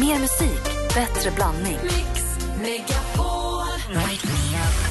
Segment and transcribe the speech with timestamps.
[0.00, 0.62] Mer musik,
[0.94, 1.78] bättre blandning.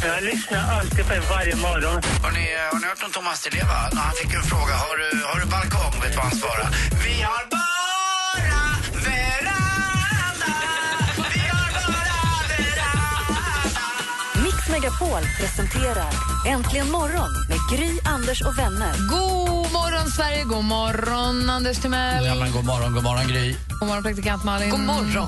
[0.04, 2.02] Jag lyssnar alltid på er varje morgon.
[2.24, 3.89] Har ni, har ni hört om Thomas Di Leva?
[3.94, 6.02] När han fick en fråga, har du, har du balkong?
[6.02, 6.70] Vet du vad han svarade?
[7.05, 7.54] Vi har bara
[15.00, 16.14] Megapol presenterar
[16.46, 18.94] Äntligen morgon med Gry, Anders och vänner.
[19.09, 20.44] God morgon, Sverige!
[20.44, 22.25] God morgon, Anders Timell!
[22.25, 23.55] Ja, men god morgon, god morgon Gry.
[23.80, 24.70] God morgon, praktikant Malin.
[24.70, 25.27] God morgon,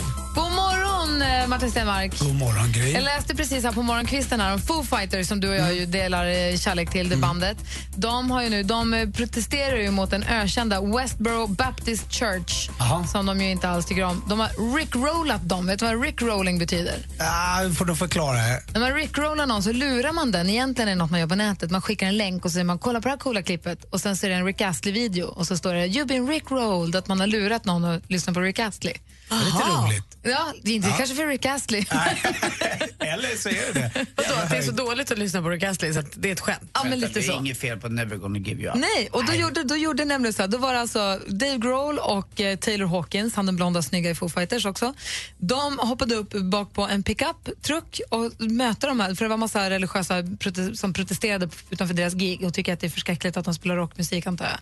[1.08, 2.20] morgon eh, Martin Stenmark.
[2.20, 2.92] God morgon Gry.
[2.92, 5.86] Jag läste precis här på morgonkvisten här om Foo Fighters som du och jag ju
[5.86, 7.58] delar eh, kärlek till, det bandet.
[7.96, 13.08] De, har ju nu, de eh, protesterar ju mot den ökända Westboro Baptist Church Aha.
[13.08, 14.24] som de ju inte alls tycker om.
[14.30, 15.68] De har rickrollat dem.
[15.68, 16.96] Vet du vad rickrolling betyder?
[17.20, 18.38] Ja, får du förklara.
[18.74, 20.50] När man rickrollar någon så lurar man den.
[20.50, 21.72] Egentligen är det något man gör på nätet.
[21.72, 24.02] Man skickar en länk och så säger man kolla på det här coola klippet och
[24.02, 27.08] sen så är det en Rick Astley-video och så står det you've been rickrolled, att
[27.08, 28.94] man har lurat någon att lyssna på Rick Astley.
[29.30, 30.18] Det är lite roligt.
[30.24, 31.86] Ja, det är inte kanske för Rick Astley.
[33.00, 35.94] Eller så är det Vadå, att det är så dåligt att lyssna på Rick Astley
[35.94, 36.70] så att det är ett skämt?
[36.74, 37.40] Ja, men Vänta, lite det är så.
[37.40, 38.76] inget fel på Never gonna give you up.
[38.76, 42.00] Nej, och då gjorde, då gjorde nämligen så här, då var det alltså Dave Grohl
[42.00, 44.94] och eh, Taylor Hawkins, han den blonda snygga i Foo Fighters också.
[45.38, 49.70] De hoppade upp bak på en pickup-truck och mötte de här, för det var massa
[49.70, 53.54] religiösa prote som protesterade utanför deras gig och tycker att det är förskräckligt att de
[53.54, 54.58] spelar rockmusik antar jag.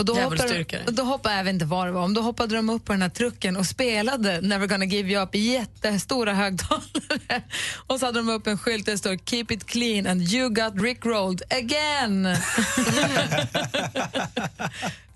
[0.00, 2.70] Och då, hoppade, då hoppade, jag vet inte vad det var, men då hoppade de
[2.70, 6.82] upp på den här trucken och spelade Never gonna give you up i jättestora högtalare.
[7.86, 10.48] Och så hade de upp en skylt där det står Keep it clean and you
[10.48, 12.28] got rickrolled again.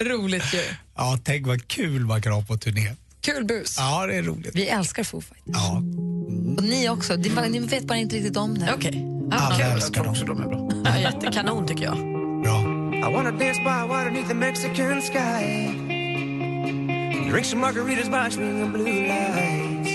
[0.00, 0.62] Roligt ju.
[0.96, 2.90] Ja, tänk vad kul man kan ha på turné.
[3.20, 3.76] Kul bus.
[3.78, 4.54] Ja, det är roligt.
[4.54, 5.44] Vi älskar Foo Fighters.
[5.46, 5.82] Ja,
[6.56, 7.16] Och ni också.
[7.16, 8.72] Ni, vet bara inte riktigt om det.
[8.74, 9.04] Okej.
[9.32, 10.12] alla Jag älskar tror dem.
[10.12, 10.70] också de är bra.
[10.84, 12.13] Ja, jättekanon tycker jag.
[13.04, 15.74] I wanna dance by water beneath the Mexican sky.
[17.28, 19.90] Drink some margaritas by swinging blue lights.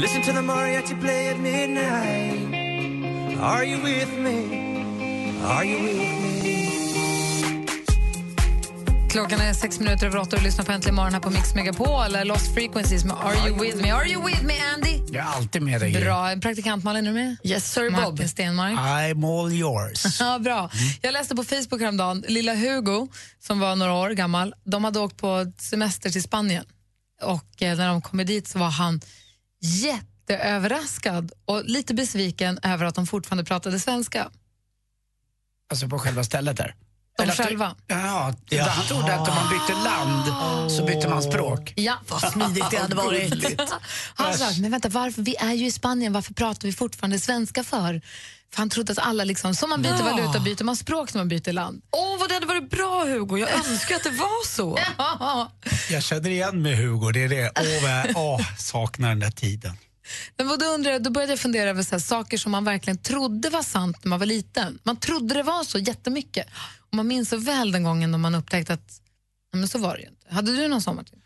[0.00, 3.40] Listen to the mariachi play at midnight.
[3.40, 5.40] Are you with me?
[5.42, 6.43] Are you with me?
[9.14, 12.04] Klockan är sex minuter över åtta och lyssnar på Äntligen morgon här på Mix Megapol.
[12.04, 13.90] Eller Lost Frequencies med Are You With Me?
[13.90, 15.00] Are You With Me, Andy?
[15.12, 15.92] Jag är alltid med dig.
[15.92, 16.36] Bra.
[16.42, 17.36] Praktikant Malin, är du med?
[17.42, 18.00] Yes sir Bob.
[18.00, 18.78] Martin Stenmark.
[18.78, 20.20] I'm all yours.
[20.20, 20.70] Ja, bra.
[21.02, 23.08] Jag läste på Facebook häromdagen, lilla Hugo
[23.40, 26.64] som var några år gammal, de hade åkt på semester till Spanien
[27.22, 29.00] och eh, när de kom dit så var han
[29.60, 34.30] jätteöverraskad och lite besviken över att de fortfarande pratade svenska.
[35.70, 36.74] Alltså på själva stället där.
[37.18, 37.74] De själva.
[37.86, 38.34] Ja,
[38.68, 41.72] han trodde att om man bytte land så bytte man språk.
[41.76, 43.60] Ja, Vad smidigt det hade varit.
[44.14, 47.64] Han sa, men vänta, varför, vi är ju i Spanien, varför pratar vi fortfarande svenska
[47.64, 48.00] för?
[48.52, 50.04] För han trodde att alla, liksom, som man byter Ja.
[50.04, 51.82] valuta, byter man språk när man byter land.
[51.90, 53.36] Åh, vad det hade varit bra Hugo.
[53.38, 54.78] Jag önskar att det var så.
[55.90, 57.52] Jag känner igen mig Hugo, det är det.
[57.60, 59.76] Åh, vad jag åh, saknar den där tiden.
[60.36, 63.50] Men då, undrar då började jag fundera över så här, saker som man verkligen trodde
[63.50, 64.78] var sant när man var liten.
[64.82, 66.46] Man trodde det var så jättemycket.
[66.90, 69.00] Och man minns så väl den gången då man upptäckte att
[69.54, 70.34] men så var det ju inte.
[70.34, 71.18] Hade du någon sån Martin?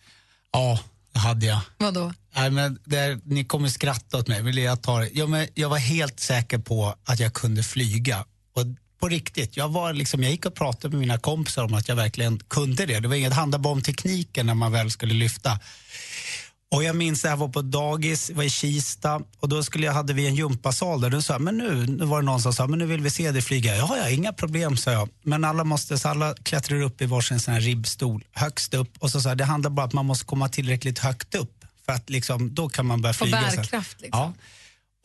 [0.53, 0.81] Ja,
[1.13, 1.61] det hade jag.
[1.79, 2.13] Vadå?
[2.35, 4.43] Nej, men där, ni kommer skratta åt mig.
[4.43, 5.11] Vill jag, ta det?
[5.13, 8.25] Ja, men jag var helt säker på att jag kunde flyga.
[8.53, 8.65] Och
[9.01, 11.97] på riktigt, jag, var liksom, jag gick och pratade med mina kompisar om att jag
[11.97, 13.01] verkligen kunde det.
[13.01, 15.61] Det var inget, handlade om tekniken när man väl skulle lyfta.
[16.71, 19.93] Och jag minns det här var på dagis, var i Kista och då skulle jag,
[19.93, 21.11] hade vi en gympasal där.
[21.11, 23.11] Då sa jag, men nu, nu var det någon som sa, men nu vill vi
[23.11, 23.77] se dig flyga.
[23.77, 25.09] Ja, ja, inga problem, sa jag.
[25.23, 28.91] Men alla måste, så alla klättrar upp i varsin sån här ribbstol, högst upp.
[28.99, 31.65] Och så sa jag, det handlar bara om att man måste komma tillräckligt högt upp.
[31.87, 33.51] För att liksom, då kan man börja Få flyga.
[33.51, 33.57] sen.
[33.57, 34.21] bärkraft liksom.
[34.21, 34.33] Ja.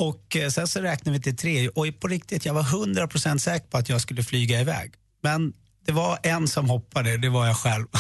[0.08, 3.68] Och eh, sen så räknade vi till tre och på riktigt, jag var 100% säker
[3.68, 4.94] på att jag skulle flyga iväg.
[5.24, 5.54] Men
[5.86, 7.86] det var en som hoppade, det var jag själv.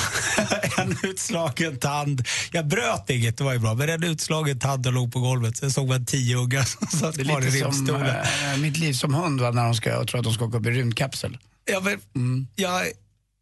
[0.77, 2.27] en utslagen tand.
[2.51, 3.73] Jag bröt inget, det var ju bra.
[3.73, 5.57] Men en utslagen tand och låg på golvet.
[5.57, 8.15] Sen såg man tio ungar som satt Det är kvar i ribbstolen.
[8.53, 10.57] äh, mitt liv som hund va, när de ska, jag tror att de ska åka
[10.57, 11.37] upp i rymdkapsel.
[11.71, 11.79] Ja,
[12.13, 12.81] men, jag,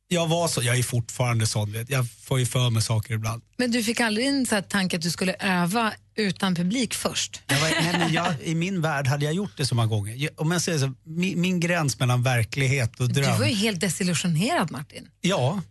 [0.08, 1.86] jag var så, jag är fortfarande sån.
[1.88, 3.42] Jag får ju för mig saker ibland.
[3.58, 7.42] Men du fick aldrig en så tanke att du skulle öva utan publik först?
[7.48, 10.16] Jag var, nej, men jag, I min värld hade jag gjort det så många gånger.
[10.16, 13.40] Jag, om jag säger så, min, min gräns mellan verklighet och Du dröm.
[13.40, 15.08] var ju helt desillusionerad Martin.
[15.22, 15.62] Ja,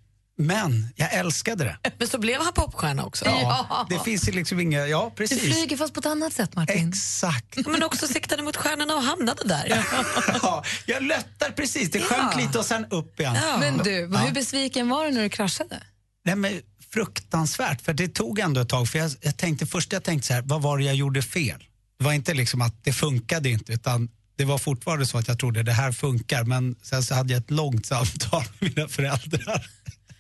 [0.47, 1.91] men jag älskade det.
[1.99, 3.25] Men så blev han popstjärna också.
[3.25, 5.41] Ja, Det finns ju liksom inga, ja Du precis.
[5.43, 6.89] flyger fast på ett annat sätt Martin.
[6.89, 7.67] Exakt.
[7.67, 9.85] Men också siktade mot stjärnorna och hamnade där.
[10.43, 12.39] Ja, jag löttar precis, det sjönk Ja.
[12.41, 13.37] lite och sen upp igen.
[13.61, 15.83] Men du, hur besviken var du när du kraschade?
[16.25, 16.61] Nej, men
[16.93, 18.89] fruktansvärt, för det tog ändå ett tag.
[18.89, 21.65] För jag, jag tänkte, först jag tänkte så här, vad var det jag gjorde fel?
[21.99, 24.09] Det var inte liksom att det funkade inte, utan
[24.39, 26.45] det var fortfarande så att jag trodde det här funkar.
[26.45, 29.67] Men sen så hade jag ett långt samtal med mina föräldrar.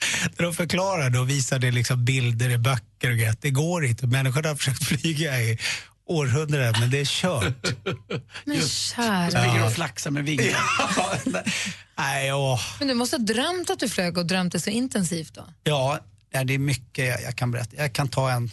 [0.38, 3.36] När de förklarade och visade liksom bilder i böcker och grejer.
[3.40, 4.06] Det går inte.
[4.06, 5.58] Människan har försökt flyga i
[6.06, 7.74] århundraden, men det är kört.
[8.44, 9.46] Men kära.
[9.46, 10.58] Ligger och flaxar med vingarna.
[11.98, 12.60] Nej, åh.
[12.78, 15.44] Men du måste ha drömt att du flög och drömt det så intensivt då?
[15.62, 15.98] Ja,
[16.44, 17.76] det är mycket jag, jag kan berätta.
[17.76, 18.50] Jag kan ta en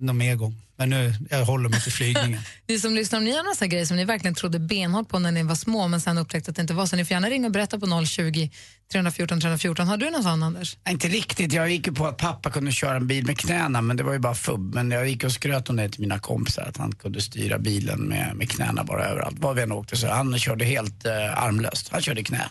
[0.00, 0.54] någon mer gång.
[0.76, 2.40] Men nu, jag håller mig till flygningen.
[2.68, 5.32] Ni som lyssnar, om ni har några grejer som ni verkligen trodde benhårt på när
[5.32, 7.46] ni var små men sen upptäckte att det inte var så, ni får gärna ringa
[7.46, 8.50] och berätta på 020
[8.92, 9.88] 314 314.
[9.88, 10.76] Har du någon sån, Anders?
[10.84, 11.52] Nej, inte riktigt.
[11.52, 14.12] Jag gick ju på att pappa kunde köra en bil med knäna, men det var
[14.12, 14.74] ju bara fubb.
[14.74, 18.00] Men jag gick och skröt om det till mina kompisar, att han kunde styra bilen
[18.00, 19.38] med, med knäna bara överallt.
[19.38, 21.88] Var vi än åkte så han körde helt eh, armlöst.
[21.88, 22.50] Han körde knä.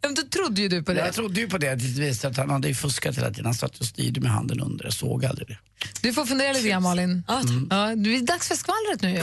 [0.00, 1.00] Då trodde ju du på det.
[1.00, 3.44] Jag trodde ju på det tills det visade att han hade ju fuskat hela tiden.
[3.44, 4.84] Han satt och styrde med handen under.
[4.84, 5.58] Jag såg aldrig det.
[6.00, 7.22] Du får fundera lite grann, Malin.
[7.28, 7.42] Ja,
[7.96, 9.22] det är dags för skvallret nu.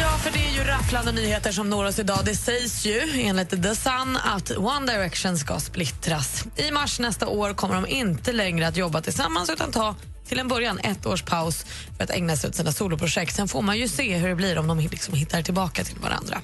[0.00, 2.18] Ja, för det är ju rafflande nyheter som når oss idag.
[2.24, 6.44] Det sägs ju enligt The Sun att One Direction ska splittras.
[6.56, 9.94] I mars nästa år kommer de inte längre att jobba tillsammans utan ta
[10.28, 13.36] till en början ett års paus för att ägna sig åt sina soloprojekt.
[13.36, 16.40] Sen får man ju se hur det blir om de liksom hittar tillbaka till varandra.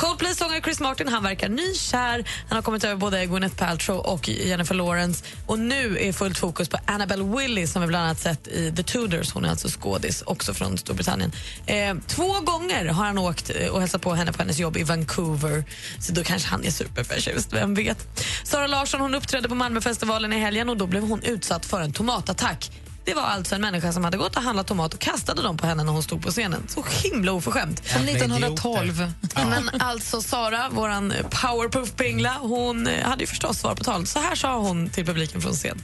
[0.00, 2.24] Coldplays sångare Chris Martin han verkar nykär.
[2.48, 5.24] Han har kommit över både Gwyneth Paltrow och Jennifer Lawrence.
[5.46, 8.82] Och Nu är fullt fokus på Annabelle Willis som vi bland annat sett i The
[8.82, 9.32] Tudors.
[9.32, 11.32] Hon är alltså skådis, också från Storbritannien.
[11.66, 14.82] Eh, två gånger har han åkt eh, och hälsat på henne på hennes jobb i
[14.82, 15.64] Vancouver.
[16.00, 18.26] Så då kanske han är superförtjust, vem vet.
[18.44, 21.92] Sara Larsson hon uppträdde på Malmöfestivalen i helgen och då blev hon utsatt för en
[21.92, 22.70] tomatattack.
[23.04, 25.66] Det var alltså en människa som hade gått och handlat tomat och kastade dem på
[25.66, 26.62] henne när hon stod på scenen.
[26.68, 27.88] Så himla oförskämt.
[27.88, 29.12] Som Jävla 1912.
[29.34, 34.06] Men alltså Sara, våran powerproof-pingla, hon eh, hade ju förstås svar på tal.
[34.06, 35.78] Så här sa hon till publiken från scen.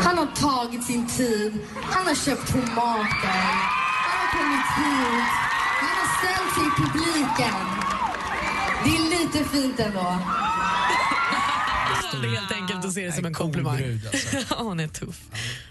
[0.00, 1.58] Han har tagit sin tid.
[1.82, 3.42] Han har köpt tomater.
[4.08, 5.24] Han har kommit hit.
[5.80, 7.54] Han har ställt sig i publiken.
[8.84, 10.18] Det är lite fint ändå.
[12.12, 13.76] Det är helt enkelt att se det som en komplimang.
[13.76, 14.36] brud, alltså.
[14.50, 15.20] Ja, hon är tuff.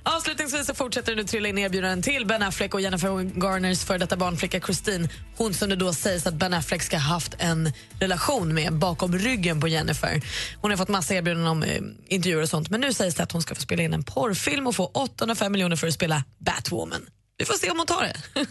[0.04, 3.98] Avslutningsvis så fortsätter det nu trilla in erbjudanden till Ben Affleck och Jennifer Garners för
[3.98, 5.10] detta barnflicka Christine.
[5.38, 9.18] Hon som det då sägs att Ben Affleck ska ha haft en relation med bakom
[9.18, 10.22] ryggen på Jennifer.
[10.62, 13.32] Hon har fått massa erbjudanden om eh, intervjuer och sånt men nu sägs det att
[13.32, 17.06] hon ska få spela in en porrfilm och få 805 miljoner för att spela Batwoman.
[17.38, 18.46] Vi får se om hon tar det.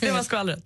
[0.00, 0.64] det var skvallret.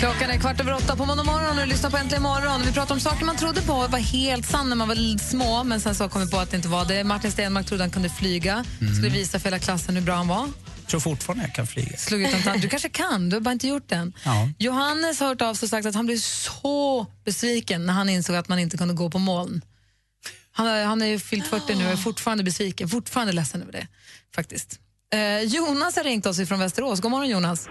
[0.00, 2.62] Klockan är kvart över åtta på måndag morgon och du lyssnar på Äntligen morgon.
[2.66, 5.80] Vi pratar om saker man trodde på var helt sann när man var små men
[5.80, 7.04] sen så kom vi på att det inte var det.
[7.04, 8.64] Martin Stenmark trodde han kunde flyga.
[8.96, 10.48] Skulle visa för hela klassen hur bra han var.
[10.76, 11.96] Jag tror fortfarande jag kan flyga.
[11.96, 12.60] Slog ut en.
[12.60, 14.12] Du kanske kan, du har bara inte gjort den.
[14.24, 14.48] Ja.
[14.58, 18.36] Johannes har hört av sig och sagt att han blev så besviken när han insåg
[18.36, 19.62] att man inte kunde gå på moln.
[20.52, 23.72] Han, har- han är ju fyllt 40 nu och är fortfarande besviken, fortfarande ledsen över
[23.72, 23.86] det.
[24.34, 24.78] faktiskt.
[25.12, 27.00] Eh, Jonas har ringt oss från Västerås.
[27.00, 27.66] God morgon Jonas.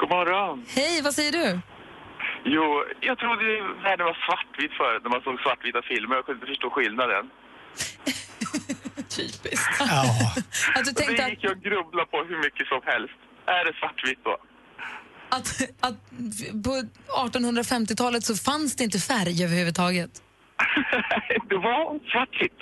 [0.00, 0.64] God morgon.
[0.68, 1.60] Hej, vad säger du?
[2.44, 2.66] Jo,
[3.00, 3.44] jag trodde
[3.86, 6.14] världen var svartvit förut när man såg svartvita filmer.
[6.16, 7.24] Jag kunde inte förstå skillnaden.
[9.16, 9.76] Typiskt.
[9.78, 10.02] Ja.
[10.74, 13.18] Att du tänkte Det gick jag och grubblade på hur mycket som helst.
[13.46, 14.36] Är det svartvitt då?
[15.28, 16.10] att, att
[16.64, 16.82] på
[17.28, 20.10] 1850-talet så fanns det inte färg överhuvudtaget.
[21.48, 22.58] det var svartvitt.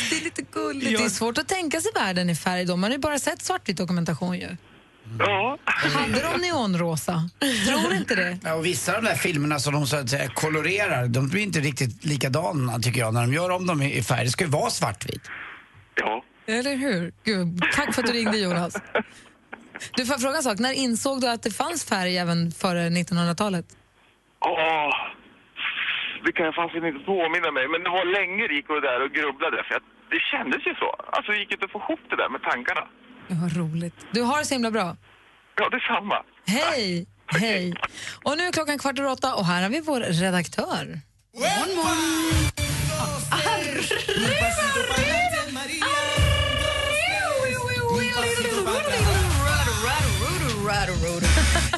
[0.10, 0.90] Det är lite gulligt.
[0.90, 0.98] Ja.
[0.98, 2.76] Det är svårt att tänka sig världen i färg då.
[2.76, 4.56] Man har ju bara sett svartvit dokumentation ju.
[5.18, 5.58] Ja.
[5.64, 7.28] Hade de neonrosa?
[7.66, 8.38] Tror inte det.
[8.44, 11.42] Ja, och vissa av de där filmerna som de så att säga kolorerar, de blir
[11.42, 14.24] inte riktigt likadana tycker jag när de gör om dem i färg.
[14.24, 15.30] Det ska ju vara svartvitt.
[15.94, 16.24] ja.
[16.46, 17.12] Eller hur?
[17.24, 18.74] Gud, tack för att du ringde Jonas.
[19.96, 20.58] Du får jag fråga en sak.
[20.58, 23.66] När insåg du att det fanns färg även före 1900-talet?
[24.40, 24.94] Åh,
[26.24, 27.64] det kan jag faktiskt inte påminna mig.
[27.72, 29.58] Men det var länge det gick och där och grubblade.
[29.68, 30.90] För att det kändes ju så.
[31.14, 32.84] Alltså det gick inte att få ihop det där med tankarna.
[33.28, 33.94] Ja, vad roligt.
[34.12, 34.96] Du har det så himla bra.
[35.56, 36.14] Ja, detsamma.
[36.46, 37.06] Hej!
[37.26, 37.74] Hej!
[38.24, 41.00] Och nu är klockan kvart över åtta och här har vi vår redaktör.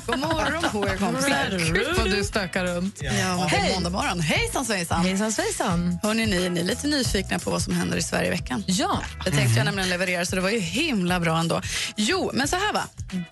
[0.07, 1.73] God morgon på er kompisar.
[1.75, 2.99] Gud vad du stökar runt.
[3.03, 4.21] Ja, måndag morgon.
[4.21, 5.01] Hejsan svejsan.
[5.05, 5.99] Hejsan svejsan.
[6.03, 8.65] Hörrni, ni, ni är lite nyfikna på vad som händer i Sverige i veckan.
[8.67, 11.61] Ja, Det tänkte jag nämligen leverera, så det var ju himla bra ändå.
[11.97, 12.83] Jo, men så här va.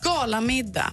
[0.03, 0.93] Galamiddag.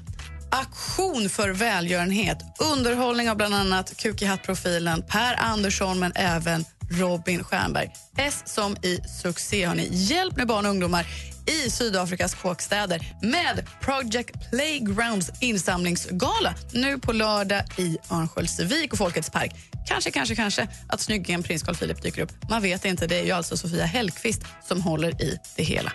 [0.51, 2.37] Aktion för välgörenhet.
[2.59, 7.89] Underhållning av bland annat Kuk i hatt-profilen Per Andersson, men även Robin Stjernberg.
[8.17, 9.65] S som i succé.
[9.65, 9.89] Har ni.
[9.91, 11.05] Hjälp med barn och ungdomar
[11.47, 19.51] i Sydafrikas kåkstäder med Project Playgrounds insamlingsgala nu på lördag i Örnsköldsvik och Folkets park.
[19.87, 22.31] Kanske, kanske, kanske att snyggingen prins Carl Philip dyker upp.
[22.49, 23.07] Man vet inte.
[23.07, 25.91] Det är ju alltså Sofia Hellqvist som håller i det hela.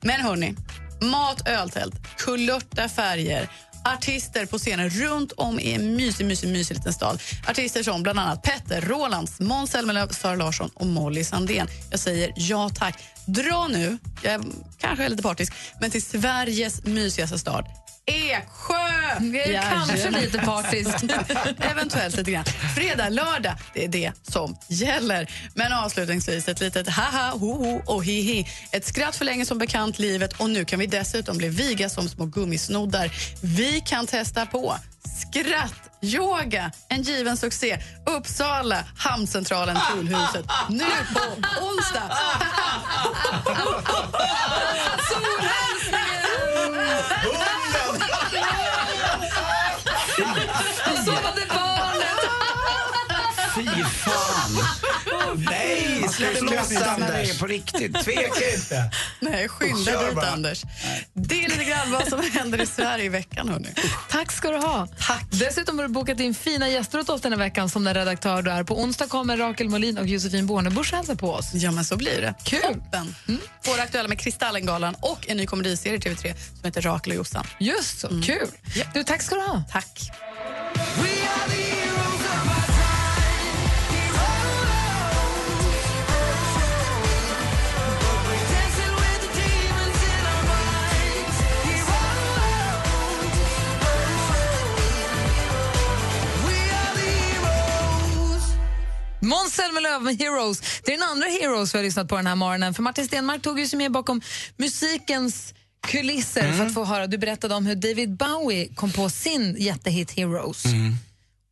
[0.00, 0.54] Men hörni,
[1.00, 3.48] mat, öltält, kulörta färger,
[3.84, 7.22] artister på scenen runt om i en mysig, mysig, mysig liten stad.
[7.48, 11.68] Artister som bland annat Petter Rolands, Måns Zelmerlöw, Sara Larsson och Molly Sandén.
[11.90, 12.98] Jag säger ja tack.
[13.26, 14.44] Dra nu, jag
[14.78, 17.81] kanske är lite partisk, men till Sveriges mysigaste stad.
[18.06, 19.18] Eksjö!
[19.20, 20.20] Det är kanske Jajamän.
[20.20, 21.04] lite partiskt.
[21.70, 22.44] Eventuellt lite grann.
[22.76, 25.30] Fredag, lördag, det är det som gäller.
[25.54, 28.46] Men avslutningsvis ett litet haha, hoho och hihi.
[28.72, 32.26] Ett skratt förlänger som bekant livet och nu kan vi dessutom bli viga som små
[32.26, 33.10] gummisnoddar.
[33.42, 34.76] Vi kan testa på
[35.20, 37.78] skrattyoga, en given succé.
[38.06, 40.46] Uppsala, Hamncentralen, Tullhuset.
[40.68, 41.20] Nu på
[41.64, 42.02] onsdag.
[45.08, 45.71] Sovande
[53.74, 54.64] Fy fan!
[55.36, 57.38] Nej, när det Anders.
[57.38, 58.04] på riktigt.
[58.04, 58.90] Tveka inte.
[59.20, 60.30] Nej, skynda bara.
[60.30, 60.62] Anders.
[61.14, 63.48] Det är lite grann vad som händer i Sverige i veckan.
[63.48, 63.68] Hörni.
[64.10, 64.86] Tack ska du ha.
[64.86, 65.24] Tack.
[65.30, 68.42] Dessutom har du bokat in fina gäster åt oss den här veckan som den redaktör
[68.42, 68.64] du är.
[68.64, 71.54] På onsdag kommer Rakel Molin och Josefin Bornebusch hälsa på oss.
[71.54, 72.34] Ja, men så blir det.
[72.44, 72.60] Kul.
[72.62, 73.14] Toppen.
[73.28, 73.40] Mm.
[73.66, 77.46] Vår aktuella med Kristallengalan och en ny komediserie i TV3 som heter Rakel och Jossan.
[77.60, 78.48] Just så, kul.
[78.94, 79.62] Du, tack ska du ha.
[79.70, 80.10] Tack.
[99.22, 100.60] Måns Zelmerlöw med Heroes.
[100.84, 102.74] Det är den andra Heroes vi har lyssnat på den här morgonen.
[102.74, 104.20] För Martin Stenmark tog ju sig med bakom
[104.56, 105.54] musikens
[105.86, 107.06] kulisser för att få höra.
[107.06, 110.64] Du berättade om hur David Bowie kom på sin jättehit Heroes.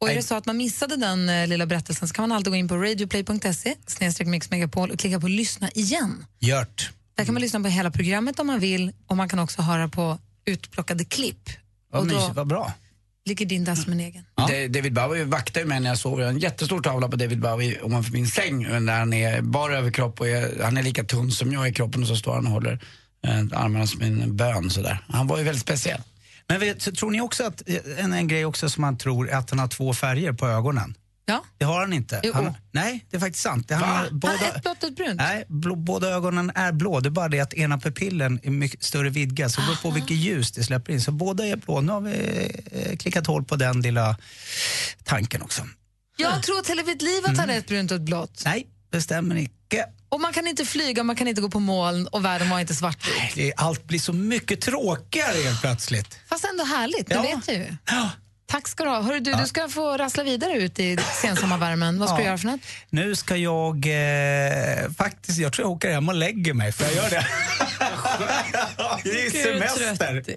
[0.00, 2.52] Och är det så att man missade den eh, lilla berättelsen så kan man alltid
[2.52, 6.26] gå in på radioplay.se mixmegapol och klicka på lyssna igen.
[6.38, 6.90] Gjort.
[7.14, 9.88] Där kan man lyssna på hela programmet om man vill och man kan också höra
[9.88, 11.50] på utplockade klipp.
[11.92, 12.72] Vad mysigt, vad bra.
[13.26, 14.24] Ligger din där som en egen.
[14.36, 16.18] Da- David Bowie vaktar ju mig när jag sover.
[16.22, 19.78] Jag har en jättestor tavla på David Bowie ovanför min säng där han är bara
[19.78, 22.46] överkropp och är, han är lika tunn som jag i kroppen och så står han
[22.46, 22.72] och håller
[23.26, 24.98] eh, armarna som en bön sådär.
[25.08, 26.00] Han var ju väldigt speciell.
[26.48, 27.62] Men vet, tror ni också att,
[27.98, 30.94] en, en grej också som man tror är att han har två färger på ögonen?
[31.30, 31.44] Ja.
[31.58, 32.20] Det har han inte.
[32.22, 32.32] Jo.
[32.34, 33.68] Han, nej, det är faktiskt sant.
[33.68, 33.96] Det, han Va?
[33.96, 35.16] har båda, ett blått och ett brunt.
[35.16, 37.00] nej, blå, båda ögonen är blå.
[37.00, 39.52] Det är bara det att ena pupillen är mycket större vidgad.
[39.52, 41.00] Så det beror på vilket ljus det släpper in.
[41.00, 41.80] Så båda är blå.
[41.80, 44.16] Nu har vi eh, klickat hål på den lilla
[45.04, 45.62] tanken också.
[46.16, 48.42] Jag tror att hela mitt liv att han är ett brunt och ett blått.
[48.44, 49.84] Nej, det stämmer icke.
[50.08, 52.74] Och man kan inte flyga, man kan inte gå på moln och världen var inte
[52.74, 53.34] svartvit.
[53.34, 56.18] Det, allt blir så mycket tråkigare helt plötsligt.
[56.28, 57.22] Fast ändå härligt, det Ja.
[57.22, 57.76] vet jag ju.
[57.86, 58.10] Ja.
[58.50, 59.00] Tack ska du ha.
[59.02, 61.98] Hörru, du, du ska få rassla vidare ut i sensommarvärmen.
[61.98, 62.20] Vad ska Ja.
[62.20, 62.60] du göra för något?
[62.90, 66.94] Nu ska jag eh, faktiskt, jag tror jag åker hem och lägger mig för jag
[66.94, 67.26] gör det.
[69.10, 70.36] det är semester.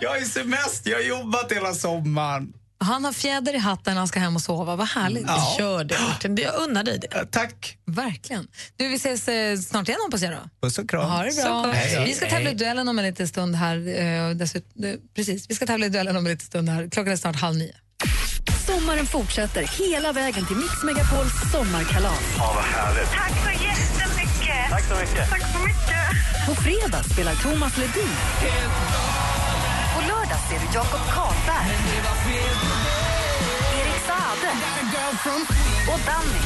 [0.00, 2.52] Jag är semester, jag har jobbat hela sommaren.
[2.78, 4.76] Han har fjäder i hatten när han ska hem och sova.
[4.76, 5.24] Vad härligt.
[5.26, 5.56] Ja.
[5.58, 6.36] Gör det, Martin.
[6.36, 7.16] Jag unnar dig det.
[7.16, 7.78] Eh, Tack.
[7.86, 8.48] Verkligen.
[8.76, 10.38] Du, vi ses eh, snart igen hoppas jag då.
[10.66, 11.10] Puss och kram.
[11.10, 11.70] Ha det bra.
[11.74, 12.04] Hej.
[12.04, 13.76] Vi ska tävla i duellen om en liten stund här.
[14.28, 16.88] eh, Dessutom, eh, precis, vi ska tävla i duellen om en liten stund här.
[16.90, 17.72] Klockan är snart halv nio.
[18.66, 22.20] Sommaren fortsätter hela vägen till Mix Megapols sommarkalas.
[22.38, 23.10] Ja, vad härligt.
[23.10, 24.70] Tack så jättemycket.
[24.70, 25.30] Tack så mycket.
[25.30, 26.46] Tack så mycket.
[26.46, 28.08] På fredag spelar Thomas Ledin.
[29.94, 31.70] På lördag ser du Jakob Karlberg.
[35.24, 35.44] Saade.
[35.92, 36.40] Och Danny.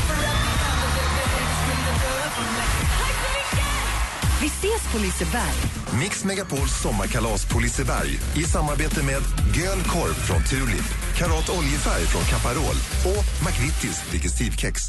[4.40, 5.54] Vi ses på Liseberg.
[6.00, 9.22] Mix Megapols sommarkalas på Liseberg i samarbete med
[9.56, 12.76] Göl Korv från Tulip, Karat Oljefärg från Caparol
[13.16, 14.82] och McVittys Digestivkex.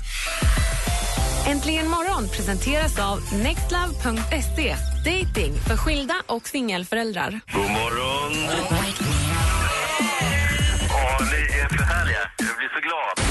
[1.47, 4.75] Äntligen morgon presenteras av nextlove.se.
[5.05, 7.39] Dating för skilda och singelföräldrar.
[7.53, 8.33] God morgon.
[10.89, 12.19] Ja, ni är för härliga.
[12.38, 13.30] Jag blir så glad.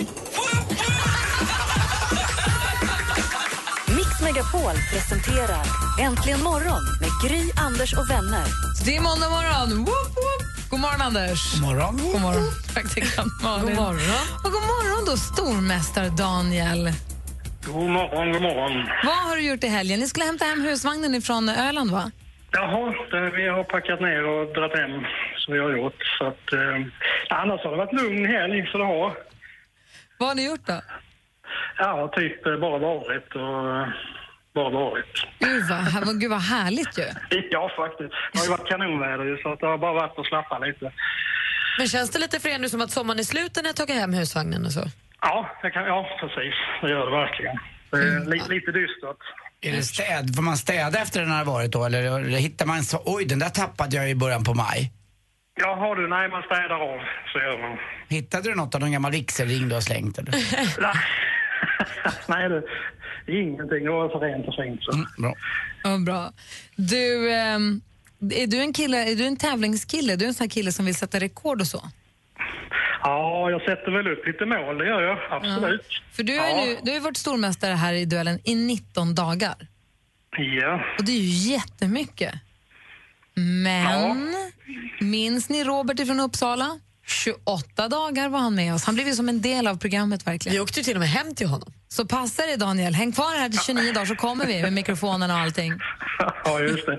[0.00, 0.06] Idag.
[3.96, 5.64] Mix Megapol presenterar
[6.00, 8.44] Äntligen morgon med Gry, Anders och vänner.
[8.84, 9.78] Det är måndag morgon.
[9.78, 10.42] Woop, woop.
[10.70, 11.52] God morgon, Anders.
[11.54, 11.96] God morgon.
[12.12, 13.66] God morgon, praktikant Malin.
[13.66, 14.16] God morgon.
[14.44, 16.92] Och god morgon, då, stormästare Daniel.
[17.66, 18.72] God morgon, god morgon.
[19.04, 20.00] Vad har du gjort i helgen?
[20.00, 22.10] Ni skulle hämta hem husvagnen från Öland, va?
[22.52, 24.90] Jaha, det, vi har packat ner och dragit hem
[25.36, 26.02] som vi har gjort.
[26.18, 29.12] Så att, eh, annars har det varit lugn helg så det har.
[30.22, 30.80] Vad har ni gjort då?
[31.78, 33.88] Ja, typ eh, bara varit och eh,
[34.54, 35.14] bara varit.
[35.38, 37.04] Gud vad, vad, gud, vad härligt ju.
[37.50, 38.12] Ja, faktiskt.
[38.32, 40.92] Det har ju varit kanonväder så att det har bara varit att slappa lite.
[41.78, 43.74] Men känns det lite för er nu som att sommaren är slut när ni har
[43.74, 44.84] tagit hem husvagnen och så?
[45.20, 46.54] Ja, det kan, ja, precis.
[46.82, 47.56] Det gör det verkligen.
[47.90, 48.28] Det är Mm.
[48.30, 49.22] li, lite dystert.
[49.60, 50.36] Är det städ?
[50.36, 51.84] Får man städa efter den har varit då?
[51.84, 54.92] Eller eller hittar man så, oj den där tappade jag i början på maj.
[55.54, 56.98] Ja, har du, nej man städar av
[57.32, 57.78] så gör man.
[58.12, 60.32] Hittade du något av någon gammal vigselring du har slängt eller?
[62.28, 62.62] nej,
[63.26, 63.84] är ingenting.
[63.84, 64.82] Det var så rent och fint.
[64.82, 64.92] Så.
[64.92, 65.34] Mm, bra.
[65.82, 66.32] Ja, bra.
[66.76, 67.80] Du, ehm,
[68.32, 70.12] är du en kille, är du en tävlingskille?
[70.12, 71.82] Är du en sån här kille som vill sätta rekord och så?
[73.02, 75.18] Ja, jag sätter väl upp lite mål, det gör jag.
[75.30, 75.86] Absolut.
[76.12, 76.64] För du har, ju Ja.
[76.64, 79.54] nu, du har varit stormästare här i duellen i 19 dagar.
[80.60, 80.84] Ja.
[80.98, 82.34] Och det är ju jättemycket.
[83.34, 84.34] Men
[85.00, 86.78] minns ni Robert från Uppsala?
[87.06, 88.84] 28 dagar var han med oss.
[88.84, 90.54] Han blev ju som en del av programmet verkligen.
[90.54, 91.72] Vi åkte till och med hem till honom.
[91.88, 95.34] Så passa dig Daniel, häng kvar här till 29 dagar så kommer vi med mikrofonerna
[95.34, 95.72] och allting.
[96.44, 96.98] Ja, just det.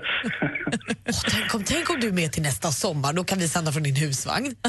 [1.08, 3.72] Åh, tänk, om, tänk om du är med till nästa sommar, då kan vi sända
[3.72, 4.54] från din husvagn.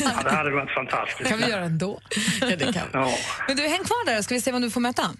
[0.00, 1.28] Ja, det hade varit fantastiskt.
[1.28, 2.00] kan vi göra ändå.
[2.40, 2.88] Ja, det kan.
[2.92, 3.10] Ja.
[3.48, 5.10] Men du, häng kvar där ska vi se vad du får möta.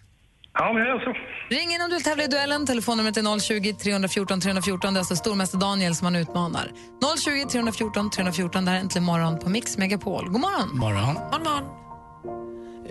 [0.61, 1.12] Ja, men jag så.
[1.49, 2.67] Ring in om du vill tävla i duellen.
[2.67, 4.95] Telefonnumret är 020 314 314.
[4.95, 6.73] Det är alltså stormästare Daniel som han utmanar.
[7.25, 8.64] 020 314 314.
[8.64, 10.29] Det här är Äntligen morgon på Mix Megapol.
[10.29, 10.79] God morgon!
[10.79, 11.14] Morgon.
[11.33, 11.64] God morgon.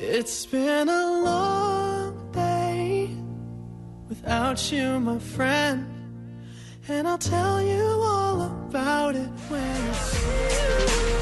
[0.02, 3.10] It's been a long day
[4.10, 5.84] without you, my friend.
[6.90, 9.94] And I'll tell you all about it when
[11.16, 11.19] Jo,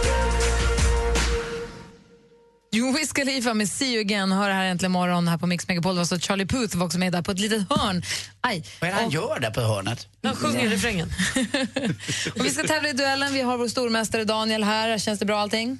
[2.85, 5.97] Wiz Khalifa med See you again hör här äntligen morgon här på Mix Megapol.
[5.97, 8.01] Var så Charlie Puth var också med där på ett litet hörn.
[8.41, 8.63] Aj.
[8.81, 10.07] Vad är det han gör där på hörnet?
[10.23, 11.09] Han sjunger i refrängen.
[12.35, 13.33] Och vi ska tävla i duellen.
[13.33, 14.97] Vi har vår stormästare Daniel här.
[14.97, 15.79] Känns det bra allting?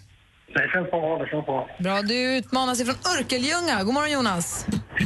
[0.54, 1.70] Det känns bra, det känns bra.
[1.80, 3.84] Bra, du utmanas ifrån Örkelljunga.
[3.84, 4.66] God morgon Jonas.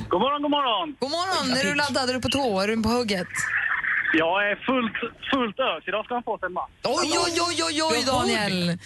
[0.09, 0.95] God morgon, god morgon.
[0.99, 1.57] God morgon.
[1.57, 2.09] Är du laddad?
[2.09, 2.59] Är du på tå?
[2.59, 3.27] Är du på hugget?
[4.13, 4.93] Jag är fullt,
[5.31, 5.83] fullt ös.
[5.87, 6.69] Idag ska han få sig en match.
[6.83, 8.77] Oj, oj, oj, oj, oj Daniel.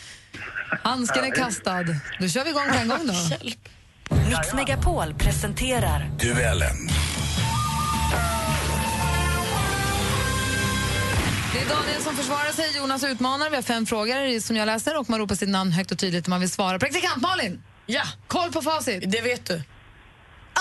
[0.84, 1.84] Handsken är kastad.
[2.20, 3.14] Då kör vi igång på en gång då.
[4.30, 6.76] Mix Megapol presenterar Duellen.
[11.54, 13.50] Det är Daniel som försvarar sig, Jonas utmanar.
[13.50, 16.28] Vi har fem frågor som jag läser och man ropar sitt namn högt och tydligt
[16.28, 16.80] om man vill svara.
[16.80, 17.64] Praktikant Malin!
[17.86, 19.12] Ja, Koll på facit.
[19.12, 19.62] det vet du.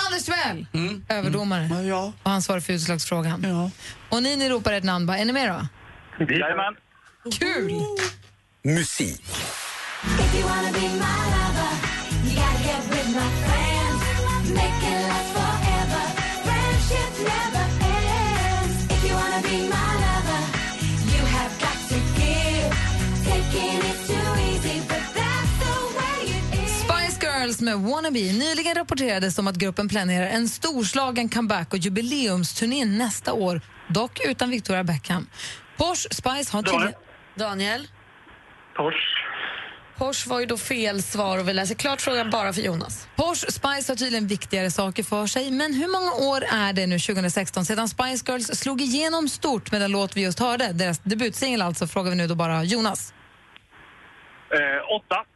[0.06, 0.66] Anders Timell,
[1.08, 1.82] överdomare.
[1.82, 2.12] Ja.
[2.22, 3.44] Och han svarar för utslagsfrågan.
[3.48, 3.70] Ja.
[4.08, 5.18] Och ni, ni ropar ett namn bara.
[5.18, 6.24] Är ni med då?
[6.34, 6.74] Jajamän.
[7.38, 7.72] Kul!
[8.62, 9.24] Musik.
[27.74, 28.18] Med Wannabe.
[28.18, 34.50] Nyligen rapporterades om att gruppen planerar en storslagen comeback och jubileumsturné nästa år, dock utan
[34.50, 35.26] Victoria Beckham.
[35.76, 36.94] Porsche Spice har tydligen...
[37.34, 37.88] Daniel,
[38.76, 38.94] Tors.
[39.96, 43.08] Porsche var ju då fel svar och vi läser klart frågan bara för Jonas.
[43.16, 45.50] Porsche Spice har tydligen viktigare saker för sig.
[45.50, 49.80] Men hur många år är det nu 2016 sedan Spice Girls slog igenom stort med
[49.80, 50.72] den låt vi just hörde?
[50.72, 53.14] Deras debutsingel alltså, frågar vi nu då bara Jonas.
[54.50, 55.33] Eh, åtta.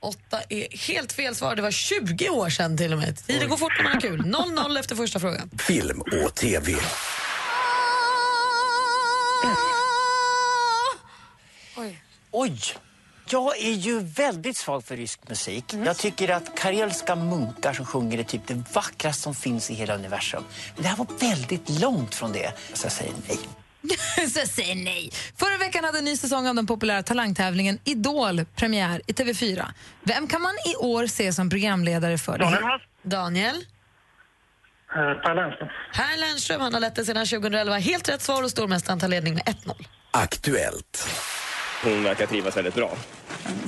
[0.00, 1.56] Åtta är helt fel svar.
[1.56, 3.26] Det var 20 år sedan till och med.
[3.26, 4.20] Tiden går fort när man har kul.
[4.20, 5.50] 0-0 efter första frågan.
[5.58, 6.72] Film och TV.
[12.30, 12.60] Oj!
[13.30, 15.64] Jag är ju väldigt svag för rysk musik.
[15.86, 19.94] Jag tycker att karelska munkar som sjunger är typ det vackraste som finns i hela
[19.94, 20.44] universum.
[20.74, 23.38] Men det här var väldigt långt från det, så jag säger nej.
[24.34, 25.10] Så säg nej.
[25.36, 29.66] Förra veckan hade en ny säsong av den populära talangtävlingen Idol premiär i TV4.
[30.02, 32.62] Vem kan man i år se som programledare för Daniel
[33.02, 33.08] det?
[33.10, 33.64] Daniel?
[34.92, 35.68] Per Lernström.
[35.94, 37.76] Per Lernström han har lett det sedan 2011.
[37.78, 39.86] Helt rätt svar och stormästaren tar ledning med 1-0.
[40.10, 41.08] Aktuellt.
[41.84, 42.96] Hon verkar trivas väldigt bra.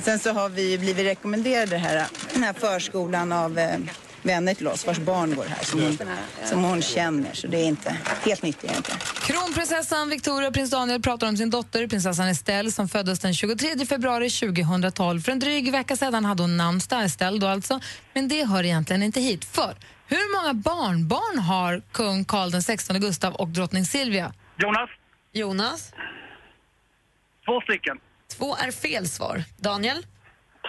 [0.01, 3.77] Sen så har vi blivit rekommenderade här, den här förskolan av eh,
[4.25, 5.97] vänner till oss vars barn går här som hon,
[6.45, 7.33] som hon känner.
[7.33, 8.99] Så det är inte helt nytt egentligen.
[8.99, 13.85] Kronprinsessan Victoria och prins Daniel pratar om sin dotter, prinsessan Estelle, som föddes den 23
[13.85, 15.21] februari 2012.
[15.21, 17.79] För en dryg vecka sedan hade hon namnsdag, Estelle då alltså.
[18.13, 19.45] Men det hör egentligen inte hit.
[19.45, 19.75] För
[20.07, 24.33] hur många barnbarn har kung Carl XVI Gustav och drottning Silvia?
[24.57, 24.89] Jonas.
[25.31, 25.93] Jonas?
[27.45, 27.97] Två stycken.
[28.37, 29.43] Två är fel svar.
[29.57, 30.05] Daniel?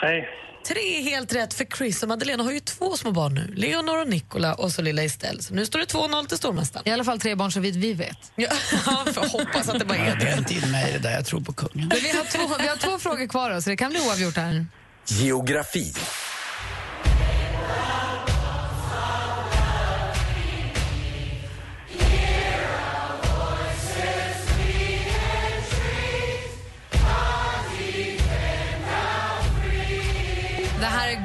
[0.01, 0.27] Tre.
[0.67, 3.55] Tre helt rätt för Chris och Madeleine har ju två små barn nu.
[3.57, 5.43] Leonor och Nicola och så lilla Estelle.
[5.43, 6.89] Så nu står det 2-0 till stormästaren.
[6.89, 8.33] I alla fall tre barn så vitt vi vet.
[8.37, 8.51] Ja,
[9.15, 10.25] för hoppas att det bara är Jag det.
[10.25, 11.89] drar inte in mig i det där, jag tror på kungen.
[11.89, 14.37] Men vi, har två, vi har två frågor kvar då, så det kan bli oavgjort
[14.37, 14.67] här.
[15.07, 15.95] Geografi.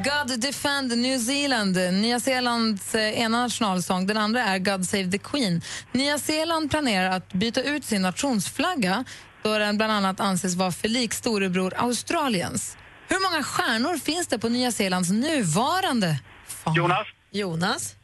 [0.04, 4.06] God Defend New Zealand, Nya Zeelands eh, ena nationalsång.
[4.06, 5.60] Den andra är God Save the Queen.
[5.92, 9.04] Nya Zeeland planerar att byta ut sin nationsflagga
[9.42, 12.76] då den bland annat anses vara för lik storebror Australiens.
[13.08, 16.76] Hur många stjärnor finns det på Nya Zeelands nuvarande fana?
[16.76, 17.06] Jonas?
[17.30, 17.96] Jonas?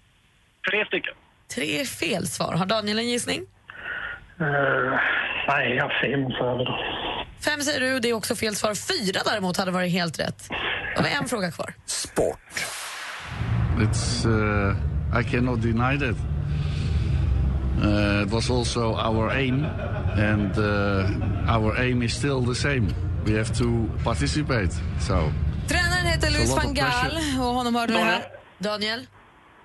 [0.71, 1.15] Tre stycken.
[1.55, 2.55] Tre fel svar.
[2.55, 3.41] Har Daniel en gissning?
[3.41, 4.47] Uh,
[5.49, 6.65] nej, jag har fem.
[7.45, 8.75] Fem säger du, det är också fel svar.
[8.75, 10.51] Fyra däremot hade varit helt rätt.
[10.97, 11.75] Har vi en fråga kvar.
[11.87, 12.39] Sport.
[13.79, 16.17] It's, uh, I cannot deny that.
[17.83, 19.65] Uh, it was also our aim,
[20.17, 22.87] and uh, our aim is still the same.
[23.27, 24.73] We have to participate.
[25.01, 25.33] So,
[25.69, 28.23] Tränaren heter Luis van Gaal och honom hörde vi här.
[28.59, 29.07] Daniel?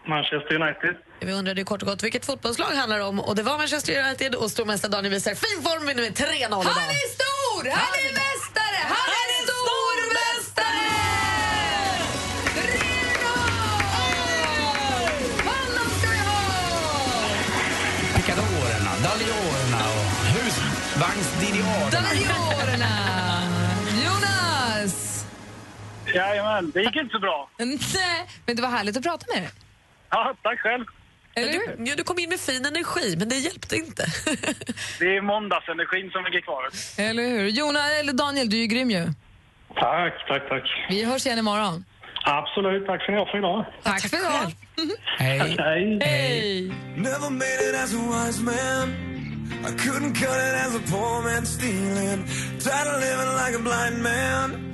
[0.07, 0.95] Manchester United.
[1.19, 4.35] Vi undrade kort och gott vilket fotbollslag handlar det om och det var Manchester United
[4.35, 6.49] och stormästare Daniel visar fin form med 3-0 idag.
[6.51, 7.69] Han är stor!
[7.69, 8.38] Han är mästare!
[19.19, 21.89] Daljorerna och husvagnsdidiaderna.
[21.91, 22.93] Daljorerna!
[24.05, 25.25] Jonas!
[26.15, 27.49] Jajamän, det gick inte så bra.
[27.58, 27.79] Nej,
[28.45, 29.49] men det var härligt att prata med dig.
[30.10, 30.86] Ja, tack själv.
[31.36, 34.05] Eller du, ja, du kom in med fin energi, men det hjälpte inte.
[34.99, 36.69] Det är måndagsenergin som ligger kvar.
[36.97, 37.47] Eller hur?
[37.47, 39.05] Jonas, eller Daniel, du är ju grym ju.
[39.75, 40.63] Tack, tack, tack.
[40.89, 41.86] Vi hörs igen imorgon.
[42.29, 43.65] Absolut, tack ska ni ha för idag.
[43.83, 44.51] Tack för idag.
[45.17, 45.55] Hej.
[45.59, 45.99] Hej.
[46.01, 46.73] Hej.
[46.95, 49.09] Never made it as a wise man.
[49.65, 52.25] I couldn't cut it as a poor man stealing.
[52.59, 54.68] Tired of living like a blind man.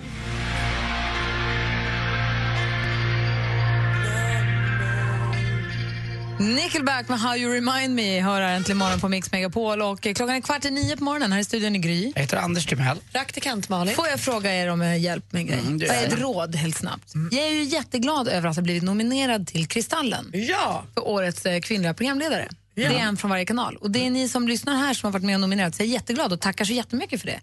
[6.39, 9.82] Nickelback med How You Remind Me hör här äntligen morgon på Mix Megapol.
[9.82, 12.12] Och klockan är kvart i nio på morgonen här i studion i Gry.
[12.15, 12.98] Jag heter Anders Timell.
[13.12, 13.95] Praktikant Malin.
[13.95, 15.60] Får jag fråga er om eh, hjälp med en grej?
[15.60, 16.21] Mm, är ett jag.
[16.21, 17.13] råd helt snabbt?
[17.32, 20.84] Jag är ju jätteglad över att ha blivit nominerad till Kristallen Ja!
[20.93, 22.48] för årets eh, kvinnliga programledare.
[22.74, 22.89] Ja.
[22.89, 23.76] Det är en från varje kanal.
[23.78, 25.76] Och det är ni som lyssnar här som har varit med och nominerat.
[25.76, 27.39] Så jag är jätteglad och tackar så jättemycket för det.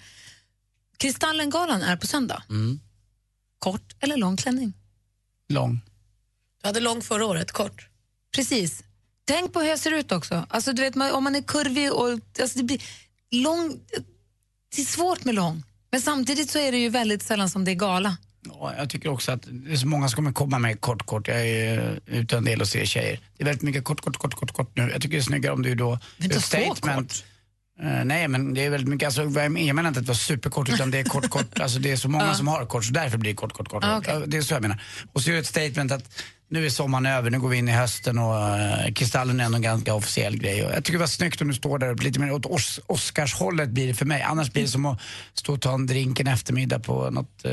[0.96, 2.42] Kristallengalan är på söndag.
[2.50, 2.80] Mm.
[3.58, 4.72] Kort eller lång klänning?
[5.48, 5.80] Lång.
[6.62, 7.88] Du hade lång förra året, kort.
[8.34, 8.84] Precis.
[9.24, 10.46] Tänk på hur jag ser ut också.
[10.48, 12.18] Alltså, du vet, om man är kurvig och...
[12.40, 12.82] Alltså, det blir
[13.30, 13.80] lång...
[14.76, 15.62] Det är svårt med lång.
[15.90, 18.16] Men samtidigt så är det ju väldigt sällan som det är gala.
[18.48, 21.28] Ja, jag tycker också att det är så många som kommer komma med kort, kort.
[21.28, 23.20] Jag är ute en del och ser tjejer.
[23.36, 24.82] Det är väldigt mycket kort, kort, kort, kort, kort nu.
[24.82, 27.24] Jag tycker det är snyggare om du då Men inte gör så statement.
[27.82, 30.10] Eh, nej, men det är väldigt mycket, alltså, jag men- jag menar inte att det
[30.10, 32.84] var superkort utan det är kort, kort, alltså det är så många som har kort
[32.84, 33.84] så därför blir det kort, kort, kort.
[33.84, 34.06] Ah, kort.
[34.08, 34.82] Ja, Det är så jag menar.
[35.12, 37.68] Och så är det ett statement att nu är sommaren över, nu går vi in
[37.68, 40.64] i hösten och uh, Kristallen är ändå en ganska officiell grej.
[40.64, 42.80] Och jag tycker det var snyggt om du står där och lite mer åt Os-
[42.86, 44.22] Oscarshållet blir det för mig.
[44.22, 45.00] Annars blir det som att
[45.34, 47.42] stå och ta en drink en eftermiddag på något...
[47.46, 47.52] Uh,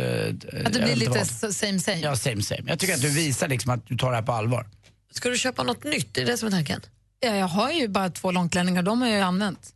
[0.66, 1.98] Att det blir lite same same.
[2.00, 2.62] Ja, same same.
[2.68, 4.68] Jag tycker att du visar liksom att du tar det här på allvar.
[5.12, 6.18] Ska du köpa något nytt?
[6.18, 6.82] Är det det som är tanken?
[7.20, 9.70] Ja, jag har ju bara två långklänningar, de har jag ju använt.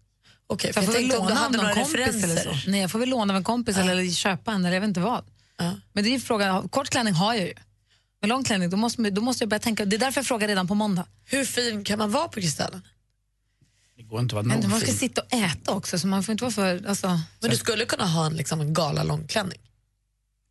[0.47, 2.53] Okej, Så för jag jag tänkte om du hade någon några kompis eller referenser.
[2.63, 2.69] så.
[2.71, 4.99] Nej, jag får väl låna av en kompis eller köpa en eller jag vet inte
[4.99, 5.23] vad.
[5.93, 7.53] Men det är ju frågan, kort klänning har jag ju.
[8.23, 10.47] Men lång klänning, då måste, då måste jag börja tänka, det är därför jag frågar
[10.47, 11.05] redan på måndag.
[11.25, 12.81] Hur fin kan man vara på Kristallen?
[13.97, 14.97] Det går inte att vara Men nog man ska fin.
[14.97, 16.87] sitta och äta också, så man får inte vara för...
[16.87, 17.07] Alltså,
[17.41, 19.59] Men du skulle kunna ha en, liksom, en gala långklänning.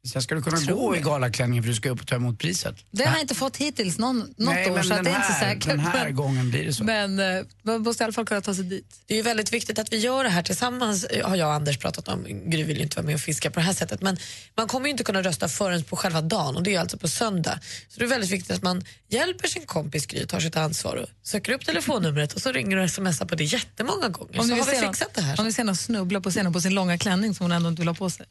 [0.09, 1.05] Sen ska du kunna Tror gå i jag.
[1.07, 2.75] galaklänningen för du ska upp och ta emot priset.
[2.91, 5.11] det har jag inte fått hittills någon, något Nej, år, men så att den det
[5.11, 5.67] är inte så här- säkert.
[5.67, 6.85] den här men, gången blir det så.
[6.85, 9.01] Men eh, man måste i alla fall kunna ta sig dit.
[9.07, 11.55] Det är ju väldigt viktigt att vi gör det här tillsammans, eh, har jag och
[11.55, 12.25] Anders pratat om.
[12.51, 14.03] Gry vill ju inte vara med och fiska på det här sättet.
[14.03, 14.17] Men
[14.57, 17.09] man kommer ju inte kunna rösta förrän på själva dagen och det är alltså på
[17.09, 17.61] söndag.
[17.89, 21.09] Så det är väldigt viktigt att man hjälper sin kompis Gry, tar sitt ansvar och
[21.23, 24.39] söker upp telefonnumret och så ringer och smsar på det jättemånga gånger.
[24.41, 25.41] Om så ni har vi fixat någon- det här.
[25.41, 27.81] Om ni ser någon snubbla på scenen på sin långa klänning som hon ändå inte
[27.81, 28.27] vill ha på sig.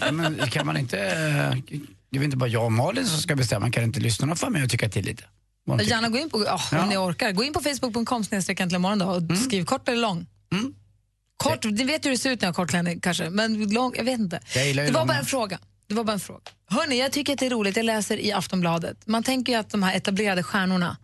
[0.00, 1.09] Kan man kan man inte eh,
[2.10, 4.50] det är väl inte bara jag och Malin som ska bestämma, kan inte lyssnarna få
[4.50, 5.24] med och tycka till lite?
[5.82, 6.82] Gärna gå in på, oh, Ja.
[6.82, 10.00] om ni orkar, gå in på facebook.com snedstreck äntligen morgon då och skriv kort eller
[10.00, 10.26] lång.
[10.52, 10.74] Mm.
[11.36, 13.92] Kort, ni vet hur det ser ut när jag har kort klänning kanske, men lång,
[13.96, 14.40] jag vet inte.
[14.54, 15.06] Jag Det var långa.
[15.06, 15.58] bara en fråga.
[15.86, 16.40] Det var bara en fråga.
[16.70, 19.06] Hörni, jag tycker att det är roligt, jag läser i Aftonbladet.
[19.06, 20.96] Man tänker ju att de här etablerade stjärnorna,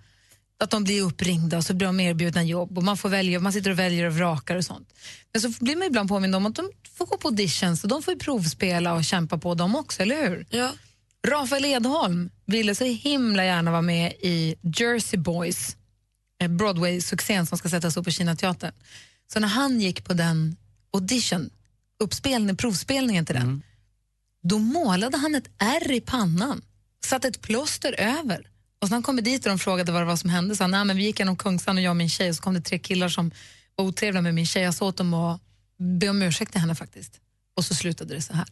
[0.61, 3.53] att de blir uppringda och så blir de erbjudna jobb och man får välja, man
[3.53, 4.89] sitter och väljer och vrakar och sånt.
[5.33, 8.03] Men så blir man ibland påmind om att de får gå på auditions och de
[8.03, 10.47] får ju provspela och kämpa på dem också, eller hur?
[10.51, 10.73] Ja.
[11.27, 15.77] Rafael Edholm ville så himla gärna vara med i Jersey Boys,
[16.41, 18.73] eh, Broadway-succén som ska sättas upp på Kinateatern.
[19.33, 20.57] Så när han gick på den
[20.93, 21.51] audition,
[22.01, 23.63] uppspelning, provspelningen till den,
[24.43, 26.63] då målade han ett ärr i pannan,
[27.05, 28.47] satte ett plåster över.
[28.81, 30.65] Och så när han kom dit och de frågade vad det var som hände sa
[30.65, 32.55] han, "Nej, men vi gick genom Kungsan och jag och min tjej och så kom
[32.55, 33.31] det tre killar som
[33.77, 34.63] var otrevliga med min tjej.
[34.63, 35.41] Jag sa åt dem att
[35.79, 37.21] be om ursäkt till henne faktiskt.
[37.57, 38.47] Och så slutade det så här.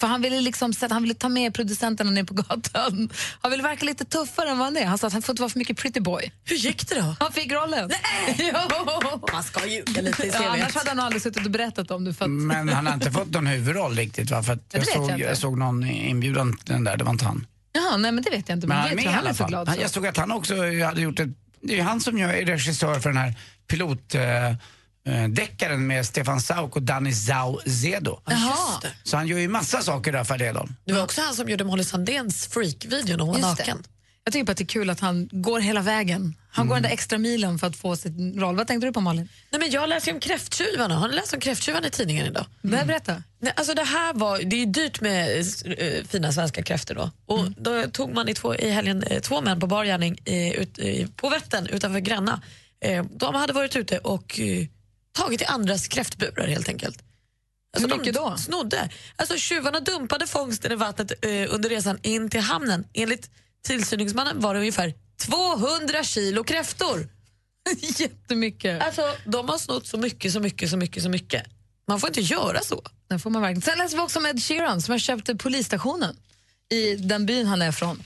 [0.00, 3.10] För han ville, liksom, han ville ta med producenterna ner på gatan.
[3.40, 4.86] Han ville verka lite tuffare än vad han är.
[4.86, 6.32] Han sa att han får inte vara för mycket pretty boy.
[6.44, 7.16] Hur gick det då?
[7.20, 7.90] Han fick rollen.
[7.90, 8.52] Nej!
[9.32, 10.48] Man ska ljuga lite i ja.
[10.48, 12.14] Annars hade han nog aldrig suttit och berättat om det.
[12.14, 12.30] För att...
[12.30, 14.42] Men han har inte fått någon huvudroll riktigt va?
[14.42, 17.24] För Ja, jag, såg, jag jag, såg någon inbjudan till den där, det var inte
[17.24, 17.46] han.
[17.72, 18.66] Jaha, nej men det vet jag inte.
[18.66, 19.74] Men Men, han är jag med tror i alla så fall.
[19.76, 19.82] så.
[19.82, 20.54] jag såg att han också
[20.84, 21.28] hade gjort ett,
[21.62, 23.34] det är han som gör, är regissör för den här
[25.04, 28.20] pilotdeckaren med Stefan Sauk och Danny Saucedo.
[28.26, 28.80] Jaha.
[29.04, 30.68] Så han gör ju massa saker där för det då.
[30.84, 33.82] Det var också han som gjorde Molly Sandéns freak-video när hon var naken.
[34.24, 36.34] Jag tycker bara att det är kul att han går hela vägen.
[36.52, 38.56] Han går den där extra milen för att få sin roll.
[38.56, 39.28] Vad tänkte du på Malin?
[39.50, 40.94] Nej, men jag läser ju om kräfttjuvarna.
[40.94, 42.46] Har ni läst om kräfttjuvarna i tidningen idag?
[42.64, 42.86] Mm.
[42.86, 43.22] Berätta.
[43.40, 47.10] Nej, alltså det här var, det är ju dyrt med eh, fina svenska kräftor då.
[47.26, 47.54] Och Mm.
[47.58, 50.78] då tog man i, två, i helgen eh, två män på bar gärning eh, ut,
[50.78, 52.42] eh, på Vättern utanför Gränna.
[52.84, 54.66] Eh, de hade varit ute och eh,
[55.12, 57.02] tagit i andras kräftburar helt enkelt.
[57.76, 58.36] Alltså Hur de då?
[58.36, 58.90] Snodde.
[59.16, 62.84] Alltså tjuvarna dumpade fångsten i vattnet eh, under resan in till hamnen.
[62.92, 63.30] Enligt
[63.62, 67.08] tillsyningsmannen var det ungefär 200 kilo kräftor.
[67.98, 68.82] Jättemycket.
[68.82, 71.46] Alltså, de har snott så mycket, så mycket, så mycket, så mycket.
[71.88, 72.82] Man får inte göra så.
[73.08, 73.62] Det får man verkligen.
[73.62, 76.16] Sen läser vi också om Ed Sheeran som har köpt polisstationen
[76.70, 78.02] i den byn han är från.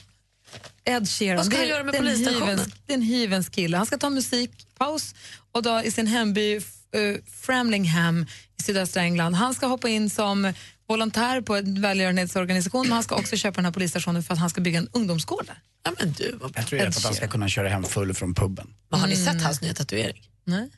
[0.85, 1.37] Ed Sheeran.
[1.37, 2.73] Vad ska han göra med polisstationen?
[2.87, 3.77] Det är en hyvens kille.
[3.77, 5.15] Han ska ta musikpaus
[5.53, 6.61] och då i sin hemby
[6.97, 8.27] uh, Framlingham
[8.59, 9.35] i sydöstra England.
[9.35, 10.53] Han ska hoppa in som
[10.89, 14.51] volontär på en välgörenhetsorganisation men han ska också köpa den här polisstationen för att han
[14.51, 15.59] ska bygga en ungdomsgård där.
[15.85, 16.39] Ja, men du.
[16.55, 18.75] Jag tror att han ska kunna köra hem full från puben.
[18.91, 19.35] Men har ni Mm.
[19.35, 20.23] sett hans nya tatuering?
[20.45, 20.71] Nej.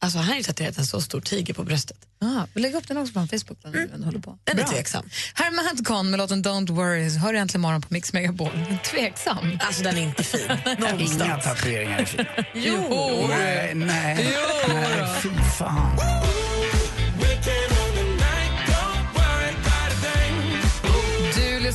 [0.00, 1.96] Alltså, han har ju tatuerat en så stor tiger på bröstet.
[2.20, 3.58] Ah, vi lägger upp den också på Facebook.
[3.62, 4.02] Den mm.
[4.02, 4.38] håller på.
[4.44, 4.72] Den är Bra.
[4.72, 5.10] tveksam.
[5.34, 7.08] Här är Madcon med låten Don't Worry.
[7.08, 8.50] Hör du äntligen morgon på Mix Megapol.
[8.84, 9.58] Tveksam.
[9.60, 10.40] Alltså den är inte fin.
[10.98, 12.28] Inga tatueringar är fina.
[12.54, 13.26] Jo!
[13.28, 14.34] Nej, nej.
[14.34, 16.17] Jo, nej fy fan.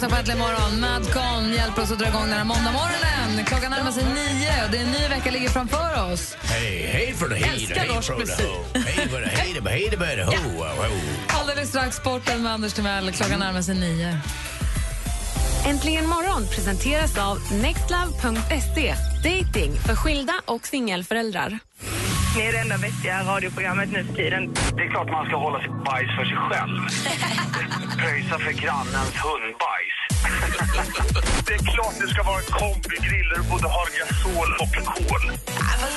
[0.03, 0.79] Lyssnar på Äntligen morgon.
[0.79, 3.45] Madcon hjälper oss att dra igång den här måndagmorgonen.
[3.45, 6.37] Klockan närmar sig nio och det är en ny vecka ligger framför oss.
[6.41, 8.45] Hej, hej för det, hej Älskar hej norsk för det, musik.
[8.45, 8.79] ho.
[8.79, 11.39] Hej för det, hej det, hej det, hej det, ho, ho, ho.
[11.39, 13.11] Alldeles strax sporten med Anders Timell.
[13.11, 14.17] Klockan närmar sig nio.
[15.65, 18.95] Äntligen morgon presenteras av nextlove.se.
[19.23, 21.59] Dating för skilda och singelföräldrar.
[22.37, 24.53] Ni är det enda vettiga radioprogrammet nu för tiden.
[24.77, 26.77] Det är klart man ska hålla sitt bajs för sig själv.
[27.99, 29.92] Pröjsa för grannens hundbajs.
[31.47, 35.31] Det är klart det ska vara en kombigrill där du både har gasol och kol.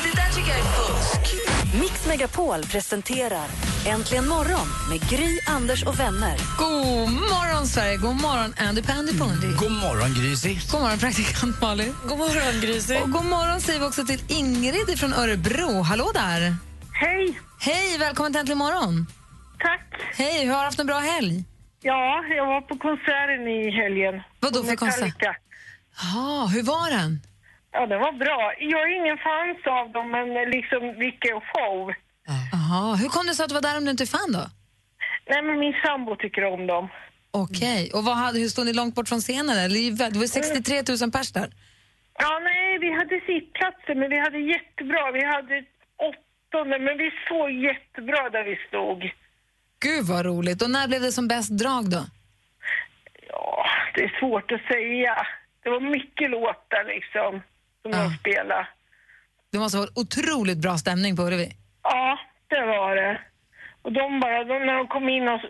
[0.03, 1.35] det där tycker jag är fusk.
[1.81, 3.49] Mix Megapol presenterar
[3.87, 6.37] Äntligen morgon med Gry, Anders och vänner.
[6.59, 7.97] God morgon, Sverige.
[7.97, 9.47] God morgon, Andy Pandy Pundy.
[9.59, 10.59] God morgon, Grisy.
[10.73, 11.95] God morgon, praktikant Malin.
[12.09, 12.97] God morgon, Grisy.
[12.97, 15.83] Och god morgon säger vi också till Ingrid från Örebro.
[15.83, 16.57] Hallå där.
[16.93, 17.41] Hej.
[17.59, 19.07] Hej, välkommen till Äntligen morgon.
[19.59, 20.03] Tack.
[20.15, 21.45] Hej, hur har du haft en bra helg?
[21.91, 24.15] Ja, jag var på konserten i helgen.
[24.41, 25.23] Vad då för konsert?
[25.23, 27.13] Jaha, hur var den?
[27.73, 28.41] Ja, det var bra.
[28.75, 31.79] Jag är ingen fans av dem, men liksom vilken show.
[32.53, 34.45] Jaha, hur kom det sig att du var där om du inte är fan då?
[35.31, 36.85] Nej, men min sambo tycker om dem.
[37.31, 39.57] Okej, och vad hade, hur stod ni långt bort från scenen?
[39.65, 40.11] Eller?
[40.13, 41.49] Det var 63 000 pers där.
[42.25, 45.03] Ja, nej, vi hade sittplatser, men vi hade jättebra.
[45.19, 45.57] Vi hade
[46.09, 49.01] åttonde, men vi såg jättebra där vi stod.
[49.81, 50.63] Gud vad roligt.
[50.63, 52.05] Och när blev det som bäst drag då?
[53.29, 55.27] Ja, det är svårt att säga.
[55.63, 57.43] Det var mycket låtar liksom,
[57.83, 58.69] som de spelade.
[59.53, 61.49] Det måste vara otroligt bra stämning på Ullevi.
[61.83, 63.21] Ja, det var det.
[63.83, 65.41] Och de bara, de, när de kom in och,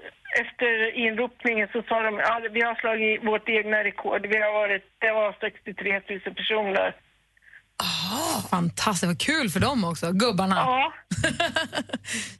[0.42, 4.26] efter inropningen så sa de ja, vi har slagit vårt egna rekord.
[4.26, 6.94] Vi har varit, det var 63 000 personer.
[8.50, 10.12] Fantastiskt, vad kul för dem också.
[10.12, 10.54] Gubbarna.
[10.56, 10.92] Ja.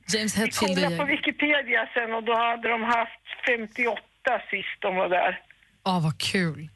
[0.14, 1.04] James Vi Hetfield och kollade på.
[1.04, 4.00] Wikipedia sen och då hade de haft 58
[4.50, 5.40] sist de var där.
[5.84, 6.68] Ja, vad kul.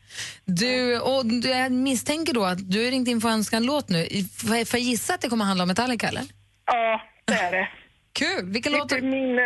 [0.45, 3.67] Du, och du, jag misstänker då att du har ringt in för att önska en
[3.67, 4.07] låt nu.
[4.39, 6.23] Får jag gissa att det kommer handla om Metallica, eller?
[6.67, 7.69] Ja, det är det.
[8.21, 8.53] Kul!
[8.53, 9.45] Vilken låt, Lite min, eh,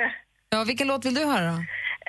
[0.48, 1.58] ja, vilken låt vill du höra då?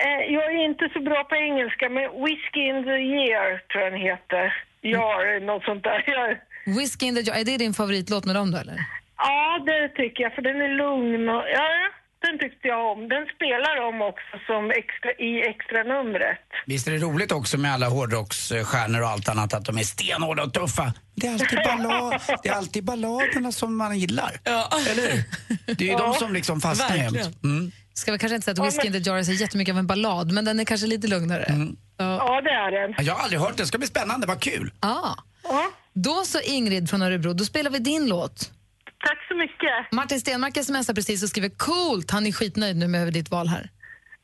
[0.06, 3.94] eh, jag är inte så bra på engelska, men Whiskey in the year tror jag
[3.94, 4.46] den heter.
[4.82, 6.04] Jar, något sånt där.
[6.18, 8.86] Jag, Whiskey in the Jar, är det din favoritlåt med dem då, eller?
[9.18, 11.68] Ja, det tycker jag, för den är lugn och ja,
[12.26, 13.00] den tyckte jag om.
[13.10, 16.46] Den spelar de också som extra, i extra numret.
[16.66, 20.44] Visst är det roligt också med alla hårdrocksstjärnor och allt annat att de är stenhårda
[20.44, 20.94] och tuffa.
[21.16, 24.32] Det är alltid, ballad, det är alltid balladerna som man gillar.
[24.90, 25.24] Eller hur?
[25.76, 27.44] Det är ju de som liksom fastnar jämt.
[27.44, 27.72] Mm.
[27.94, 29.88] Ska vi kanske inte säga att Whiskey in the Jar är så jättemycket av en
[29.88, 31.46] ballad, men den är kanske lite lugnare.
[31.98, 33.06] Ja, det är den.
[33.06, 34.72] Jag har aldrig hört det, det ska bli spännande, vad kul.
[34.82, 35.16] Ja.
[35.96, 38.52] Då så Ingrid från Örebro, då spelar vi din låt.
[39.08, 39.92] Tack så mycket.
[39.92, 43.70] Martin Stenmark smsar precis och skriver coolt, han är skitnöjd nu med ditt val här.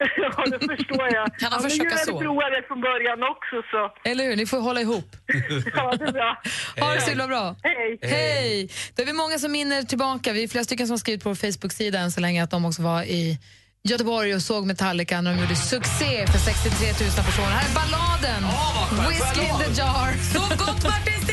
[0.18, 1.38] Ja, det förstår jag.
[1.40, 2.12] Kan han ja, försöka så?
[2.12, 4.36] hade provat det från början också, så Eller hur?
[4.36, 5.16] Ni får hålla ihop.
[5.76, 6.42] ja, det är bra.
[6.80, 7.56] Ha det så himla bra.
[7.64, 8.00] Hej.
[8.02, 8.70] Hej!
[8.96, 10.34] Då är vi många som minner tillbaka.
[10.34, 12.66] Vi är flera stycken som har skrivit på vår Facebook-sida än så länge att de
[12.66, 13.40] också var i
[13.84, 17.48] Göteborg och såg Metallica när de gjorde succé för 63 000 personer.
[17.48, 18.44] Här är balladen!
[19.10, 20.34] Whiskey in the jar.
[20.34, 21.31] Så gott Martin!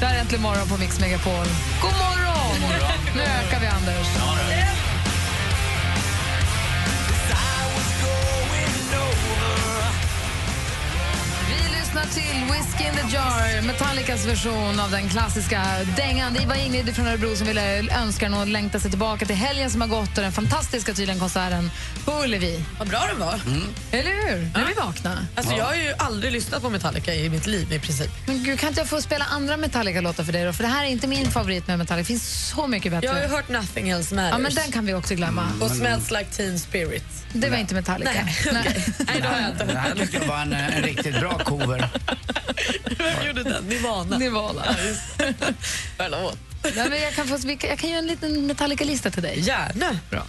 [0.00, 1.46] Det här är Äntligen morgon på Mix Megapol.
[1.82, 2.70] God morgon!
[3.14, 4.63] Nu ökar vi, Anders.
[11.94, 15.62] Lyssnar till Whiskey in the Jar, Metallicas version av den klassiska
[15.96, 16.34] dängan.
[16.34, 19.80] Det var Ingrid från Örebro som ville önska och längta sig tillbaka till helgen som
[19.80, 21.70] har gått och den fantastiska tydligen konserten
[22.04, 22.64] på Ullevi.
[22.78, 23.40] Vad bra den var.
[23.92, 24.38] Eller hur?
[24.38, 25.26] Nu är vi vakna.
[25.34, 28.10] Alltså, Jag har ju aldrig lyssnat på Metallica i mitt liv i princip.
[28.26, 30.52] Men gud, kan inte jag få spela andra Metallica-låtar för dig då?
[30.52, 32.02] För det här är inte min favorit med Metallica.
[32.02, 33.06] Det finns så mycket bättre.
[33.06, 34.32] Jag har ju hört Nothing Else Matters.
[34.32, 35.48] Ja, men den kan vi också glömma.
[35.60, 37.04] Och Smells Like Teen Spirit.
[37.32, 38.10] Det var inte Metallica.
[38.12, 38.84] Nej, okej.
[39.06, 41.83] Nej, då har jag inte Det här tycker jag var en, en riktigt bra cover.
[42.98, 43.64] Vem gjorde den?
[43.64, 44.18] Nirvana.
[44.18, 44.62] Nirvana.
[45.96, 46.38] Förlåt.
[46.76, 49.40] Nej, men jag, kan få, jag kan göra en liten Metallica-lista till dig.
[49.40, 49.98] Gärna.
[50.10, 50.26] Bra.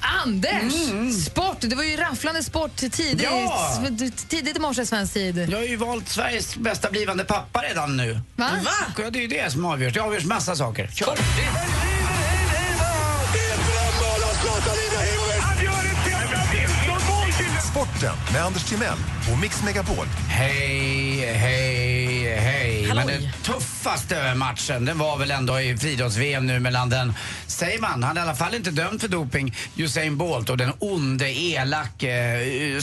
[0.00, 0.72] Anders!
[1.26, 1.56] Sport!
[1.60, 3.78] Det var ju rafflande sport tidigt, Ja!
[4.28, 5.48] tidigt i morse svensk tid.
[5.50, 8.20] Jag har ju valt Sveriges bästa blivande pappa redan nu.
[8.36, 8.50] Va?
[8.98, 9.92] Ja, det är ju det som avgörs.
[9.94, 10.90] Det avgörs massa saker.
[10.94, 11.18] Kör!
[17.96, 18.98] Sporten med Anders Timell
[19.32, 20.06] och Mix Megapol.
[20.28, 22.92] Hej, hej, hej.
[22.94, 27.14] Men den tuffaste matchen den var väl ändå i friidrotts-VM nu mellan den,
[27.46, 30.72] säger man, han är i alla fall inte dömd för doping, Usain Bolt och den
[30.78, 32.82] onde, elake, eh,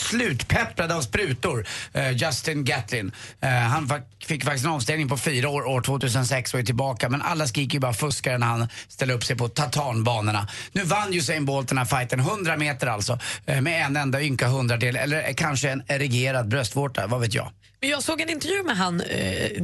[0.00, 3.12] Slutpepprad av sprutor, eh, Justin Gatlin.
[3.40, 7.08] Eh, han fa- fick faktiskt en avstängning på fyra år, år 2006 och är tillbaka.
[7.08, 10.48] Men alla skriker ju bara fuskare när han ställer upp sig på tatanbanorna.
[10.72, 14.48] Nu vann Usain Bolt den här fighten, 100 meter alltså, eh, med en enda ynka
[14.48, 17.50] hundradel, eller kanske en erigerad bröstvårta, vad vet jag.
[17.80, 19.62] Jag såg en intervju med han eh,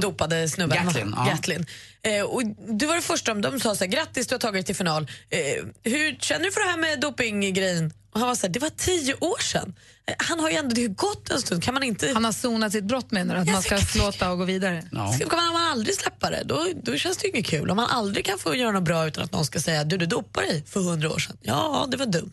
[0.00, 0.78] dopade snubben.
[0.78, 0.86] Mm.
[0.86, 1.24] Gatlin, ja.
[1.24, 1.66] Gatlin.
[2.02, 4.62] Eh, och du var det första, de sa så här, grattis du har tagit dig
[4.62, 5.10] till final.
[5.30, 5.38] Eh,
[5.82, 7.92] hur känner du för det här med dopinggrejen?
[8.12, 9.74] Och han var så här, det var tio år sedan.
[10.06, 12.12] Eh, han har ju ändå, det har gått en stund, kan man inte...
[12.14, 13.40] Han har sonat sitt brott menar du?
[13.40, 14.82] Att man ska slåta och gå vidare?
[15.16, 17.70] Ska kan man aldrig släppa det, då, då känns det ju inget kul.
[17.70, 20.06] Om man aldrig kan få göra något bra utan att någon ska säga du, du
[20.06, 21.36] dopade dig för hundra år sedan.
[21.42, 22.32] Ja, det var dumt.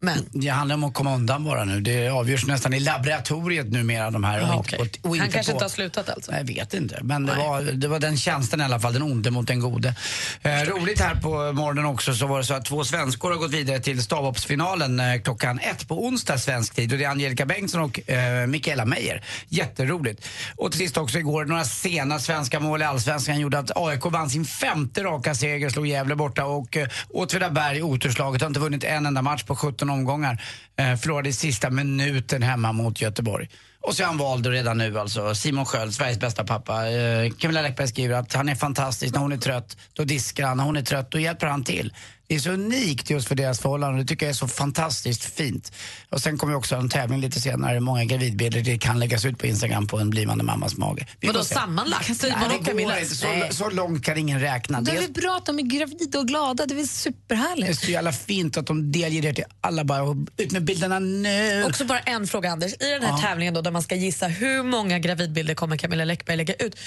[0.00, 1.80] Men Det handlar om att komma undan bara nu.
[1.80, 4.40] Det avgörs nästan i laboratoriet numera de här.
[4.40, 4.90] inte okej.
[5.02, 6.32] på- Han kanske på- inte har slutat alltså?
[6.32, 9.30] Jag vet inte, men det var, det var den tjänsten i alla fall, den onde
[9.30, 9.94] mot den gode.
[10.42, 13.50] Eh, roligt här på morgonen också så var det så att två svenskor har gått
[13.50, 17.80] vidare till stavhoppsfinalen eh, klockan ett på onsdag svensk tid och det är Angelica Bengtsson
[17.82, 19.22] och eh, Mikaela Meijer.
[19.48, 20.26] Jätteroligt.
[20.56, 24.30] Och till sist också igår, några sena svenska mål i Allsvenskan gjorde att AIK vann
[24.30, 29.06] sin femte raka seger, slog Gävle borta och eh, Åtvidaberg, oturslaget, har inte vunnit en
[29.06, 30.42] enda match på 17 omgångar.
[30.76, 33.48] Eh, förlorade i sista minuten hemma mot Göteborg.
[33.80, 35.34] Och så är han vald redan nu alltså.
[35.34, 36.90] Simon Sköld, Sveriges bästa pappa.
[36.90, 39.14] Eh, Camilla Läckberg skriver att han är fantastisk.
[39.14, 40.56] När hon är trött, då diskar han.
[40.56, 41.94] När hon är trött, då hjälper han till.
[42.28, 44.00] Det är så unikt just för deras förhållanden.
[44.00, 45.72] Det tycker jag är så fantastiskt fint.
[46.10, 47.80] Och sen kommer också en tävling lite senare.
[47.80, 51.06] Många gravidbilder det kan läggas ut på Instagram på en blivande mammas mage.
[51.22, 52.22] Vadå, sammanlagt?
[52.22, 53.14] Nej, det går inte.
[53.14, 54.80] Så, så långt kan ingen räkna.
[54.80, 56.66] Det är väl bra att de är gravida och glada?
[56.66, 57.80] Det är väl det är superhärligt?
[57.80, 60.02] så jävla fint att de delger det till alla bara.
[60.02, 61.64] Och ut med bilderna nu.
[61.64, 62.72] Också bara en fråga Anders.
[62.72, 63.18] I den här Ja.
[63.18, 66.78] tävlingen då, där man ska gissa hur många gravidbilder kommer Camilla Läckberg lägga ut.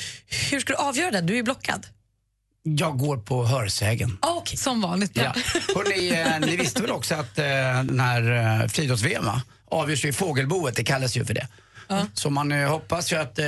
[0.51, 1.21] Hur ska du avgöra det?
[1.21, 1.87] Du är ju blockad.
[2.63, 4.17] Jag går på hörsägen.
[4.41, 4.57] okay.
[4.57, 5.11] Som vanligt.
[5.13, 5.33] Ja.
[5.75, 7.45] Hörrni, eh, ni visste väl också att eh,
[7.83, 9.25] den här eh, friidrotts-VM
[9.71, 11.47] avgörs i fågelboet, det kallas ju för det.
[12.13, 13.45] Så man eh, hoppas ju att eh,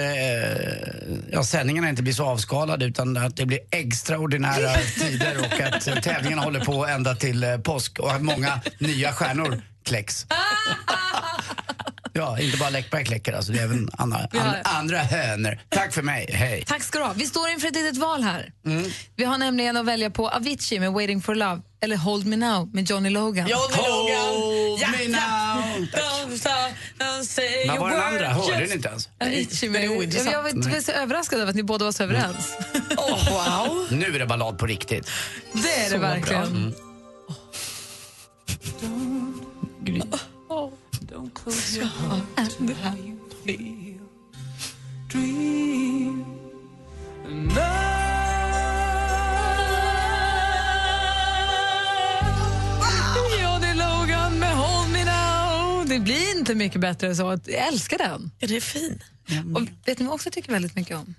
[1.31, 5.95] ja, sändningarna inte blir så avskalade utan att det blir extraordinära tider och att eh,
[5.95, 10.25] tävlingarna håller på ända till eh, påsk och att många nya stjärnor kläcks.
[12.15, 15.59] Ja, inte bara Läckberg kläcker alltså, det är även andra, an, andra hönor.
[15.69, 16.63] Tack för mig, hej.
[16.67, 17.13] Tack ska du ha.
[17.13, 18.51] Vi står inför ett litet val här.
[18.65, 18.91] Mm.
[19.15, 22.69] Vi har nämligen att välja på Avicii med Waiting for Love eller Hold Me Now
[22.73, 23.47] med Johnny Logan.
[23.47, 24.35] Johnny Logan!
[24.35, 25.87] Hold Ja, me now.
[25.91, 28.27] Don't stop, don't say Vad a var den andra?
[28.27, 29.09] Hörde just- ni inte ens?
[29.21, 32.03] Avicii Det är med, jag, jag, var- så överraskad över att ni båda var så
[32.03, 32.53] överens.
[32.97, 33.87] Oh, wow.
[33.91, 35.09] Nu är det ballad på riktigt.
[35.53, 36.07] Det är Så det bra.
[36.09, 36.43] verkligen.
[36.43, 36.73] Mm.
[39.85, 40.01] Johnny
[55.87, 57.39] Det blir inte mycket bättre än så.
[57.45, 58.31] Jag älskar den.
[58.39, 59.03] Ja, det är fin.
[59.55, 61.15] Och vet ni vad jag också tycker väldigt mycket om?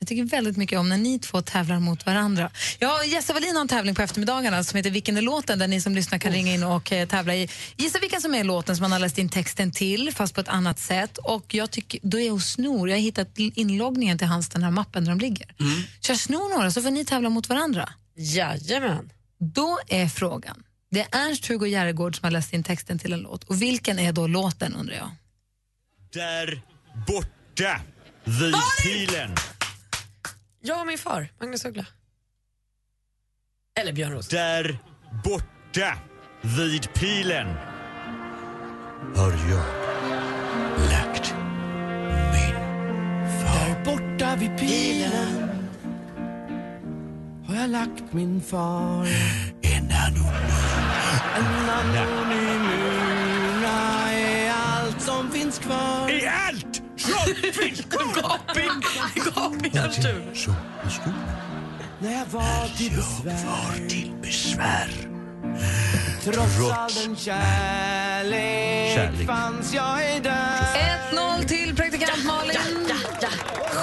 [0.00, 2.50] Jag tycker väldigt mycket om när ni två tävlar mot varandra.
[2.78, 5.58] Jag och Jesse Wallin har en tävling på eftermiddagarna som heter Vilken är låten?
[5.58, 7.48] där ni som lyssnar kan ringa in och eh, tävla i.
[7.76, 10.48] Gissa vilken som är låten som man har läst in texten till fast på ett
[10.48, 11.18] annat sätt.
[11.18, 12.88] Och jag tycker, då är jag hos Snor.
[12.88, 15.54] Jag har hittat inloggningen till hans den här mappen där de ligger.
[16.00, 17.88] Så jag snor några så får ni tävla mot varandra.
[18.16, 19.12] Jajamän.
[19.54, 20.62] Då är frågan.
[20.90, 23.44] Det är Ernst-Hugo Järegård som har läst in texten till en låt.
[23.44, 25.10] Och vilken är då låten undrar jag?
[26.12, 26.62] Där
[27.06, 27.80] borta
[28.24, 29.34] vid pilen.
[30.68, 31.86] Jag och min far, Magnus Uggla.
[33.80, 34.28] Eller Björn Roos.
[34.28, 34.78] Där
[35.24, 35.98] borta
[36.42, 37.46] vid pilen
[39.16, 39.64] har jag
[40.90, 41.34] lagt
[43.44, 45.48] Där borta vid pilen
[47.46, 49.06] har jag lagt min far.
[49.62, 49.90] En
[51.36, 52.88] En anonymura
[54.12, 56.10] är allt som finns kvar.
[56.10, 58.38] Är allt kvar?
[58.48, 58.82] Gaping,
[59.34, 60.24] gaping Artur.
[62.00, 63.46] När jag var till besvär.
[63.46, 64.90] var till besvär.
[66.24, 69.26] Trots all den kärlek, Kärlek.
[69.26, 70.60] fanns jag ej där.
[71.12, 72.58] 1-0 till praktikant Malin.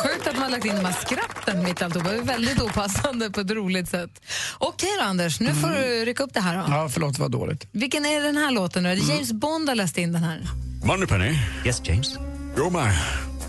[0.04, 2.10] Sjukt att man lagt in de här skratten mitt i alltihopa.
[2.12, 4.10] Det är väldigt opassande på ett roligt sätt.
[4.58, 6.64] Okej då Anders, nu får du rycka upp det här då.
[6.70, 7.68] Ja, förlåt, det var dåligt.
[7.72, 8.92] Vilken är den här låten nu?
[8.92, 10.42] Är det James Bond har läst in den här?
[10.84, 11.36] Moneypenny.
[11.66, 12.18] Yes, James.
[12.56, 12.96] You're my,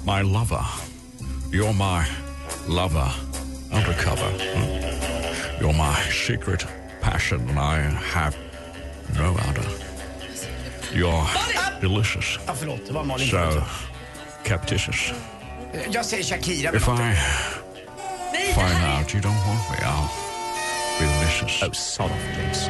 [0.04, 0.64] my lover.
[1.52, 2.04] You're my
[2.68, 3.08] lover
[3.72, 4.30] undercover.
[4.30, 5.60] Mm.
[5.60, 6.66] You're my secret
[7.00, 7.78] passion and I
[8.14, 8.36] have
[9.16, 9.68] no other.
[10.92, 11.26] You're
[11.80, 12.38] delicious.
[12.46, 13.30] Ja, förlåt, det var Malin.
[13.30, 13.62] So
[14.44, 15.12] captious.
[15.90, 16.76] Jag säger Shakira.
[16.76, 17.14] If I
[18.54, 20.10] find out you don't want me, I'll
[20.98, 21.62] be delicious.
[21.62, 22.68] Oh, sod off, James.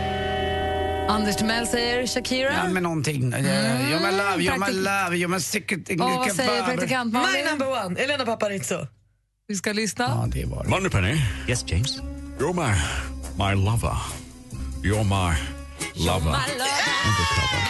[1.08, 2.52] Anders Timell säger Shakira.
[2.52, 3.32] Ja, men någonting.
[3.32, 3.44] Mm.
[3.46, 5.90] You're my love, you're my praktik- love, you're my secret...
[5.90, 7.32] Och vad säger praktikant Malin?
[7.44, 8.86] My number one, Elena Paparizou.
[9.48, 10.04] Vi ska lyssna.
[10.04, 10.68] Ja, det var det.
[10.70, 11.20] Moneypenny.
[11.48, 11.98] Yes, James.
[12.38, 12.74] You're my,
[13.38, 13.96] my lover.
[14.82, 15.36] You're my
[15.94, 17.62] lover undercover.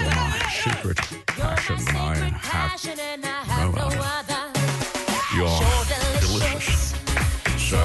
[0.00, 0.32] You're my
[0.64, 1.78] secret passion
[3.14, 4.42] and I have no other.
[5.36, 5.64] You're
[6.20, 6.94] delicious.
[7.70, 7.78] So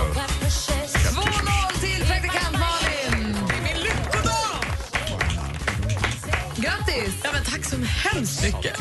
[7.85, 8.79] Så hemskt mycket.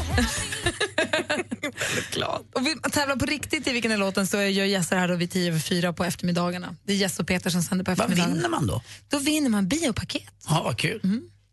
[1.63, 2.47] Väldigt glad.
[2.55, 5.09] Och vill man tävla på riktigt i vilken är låten så gör Jesse det här
[5.09, 6.77] då vid 10 över 4 på eftermiddagarna.
[6.85, 8.35] Det är Jesse och Peter som sänder på Vad eftermiddagarna.
[8.35, 8.83] vinner man då?
[9.09, 10.23] Då vinner man biopaket.
[10.49, 11.01] Ja, vad kul.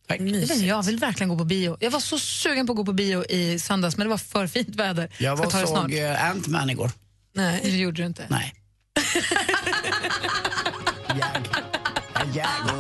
[0.07, 1.77] Jag, vet, inte, jag vill verkligen gå på bio.
[1.79, 4.47] Jag var så sugen på att gå på bio i söndags men det var för
[4.47, 5.09] fint väder.
[5.17, 5.67] Jag var snart.
[5.67, 6.91] såg eh, Ant-Man igår.
[7.35, 8.25] Nej, det gjorde du inte.
[8.29, 8.53] Nej.
[11.07, 11.47] Jag.
[12.33, 12.45] Jag.
[12.67, 12.72] Jag.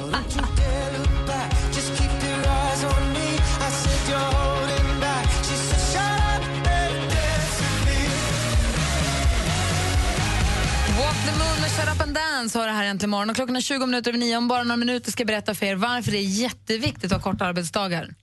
[12.43, 13.29] Dance har det här äntligen morgon.
[13.29, 14.37] Och klockan är 20 minuter över nio.
[14.37, 17.31] Om bara några minuter ska jag berätta för er varför det är jätteviktigt att ha
[17.31, 18.15] korta arbetsdagar.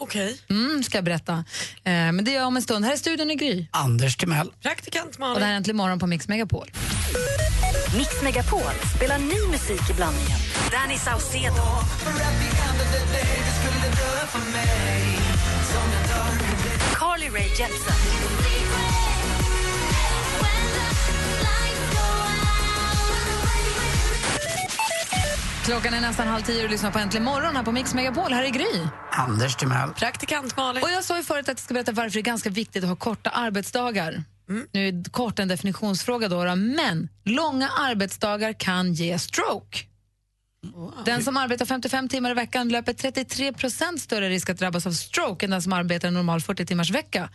[0.00, 0.40] Okej.
[0.50, 1.32] Mm, ska jag berätta.
[1.32, 1.44] Eh,
[1.84, 2.84] men det gör jag om en stund.
[2.84, 3.66] Här är studion i Gry.
[3.70, 4.50] Anders Timell.
[4.62, 5.40] Praktikant Och Malin.
[5.40, 6.70] det här är äntligen morgon på Mix Megapol.
[7.96, 8.62] Mix Megapol
[8.96, 10.38] spelar ny musik i blandningen.
[10.72, 11.62] Danny Saucedo.
[16.94, 18.57] Carly Rae Jepsen.
[25.68, 28.32] Klockan är nästan halv tio och lyssnar på Äntligen morgon här på Mix Megapol.
[28.32, 28.86] Här är Gry.
[29.10, 29.90] Anders Timell.
[29.90, 30.82] Praktikant Malin.
[30.82, 32.88] Och jag sa ju förut att jag ska berätta varför det är ganska viktigt att
[32.88, 34.24] ha korta arbetsdagar.
[34.72, 39.78] Nu är kort en definitionsfråga då, då, men långa arbetsdagar kan ge stroke.
[41.04, 45.46] Den som arbetar 55 timmar i veckan löper 33% större risk att drabbas av stroke
[45.46, 47.28] än den som arbetar en normal 40 timmars vecka.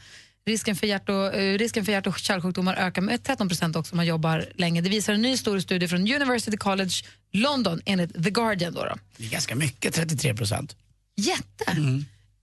[0.46, 3.98] Risken för, hjärt och, eh, risken för hjärt och kärlsjukdomar ökar med 13% också om
[3.98, 4.82] man jobbar länge.
[4.82, 6.94] Det visar en ny stor studie från University College
[7.32, 8.74] London enligt The Guardian.
[8.74, 8.96] Då då.
[9.18, 10.76] Det är ganska mycket, 33 procent.
[11.16, 11.66] Jätte!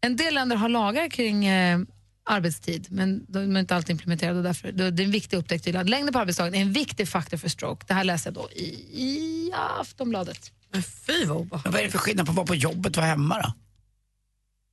[0.00, 1.80] En del länder har lagar kring eh,
[2.24, 4.38] arbetstid, men de är inte alltid implementerade.
[4.38, 7.48] och Därför, det är en viktig upptäckt längden på arbetsdagen är en viktig faktor för
[7.48, 7.84] stroke.
[7.88, 10.52] Det här läser jag då i, i Aftonbladet.
[10.72, 13.02] Men fy vad Men vad är det för skillnad på att vara på jobbet och
[13.02, 13.52] hemma då?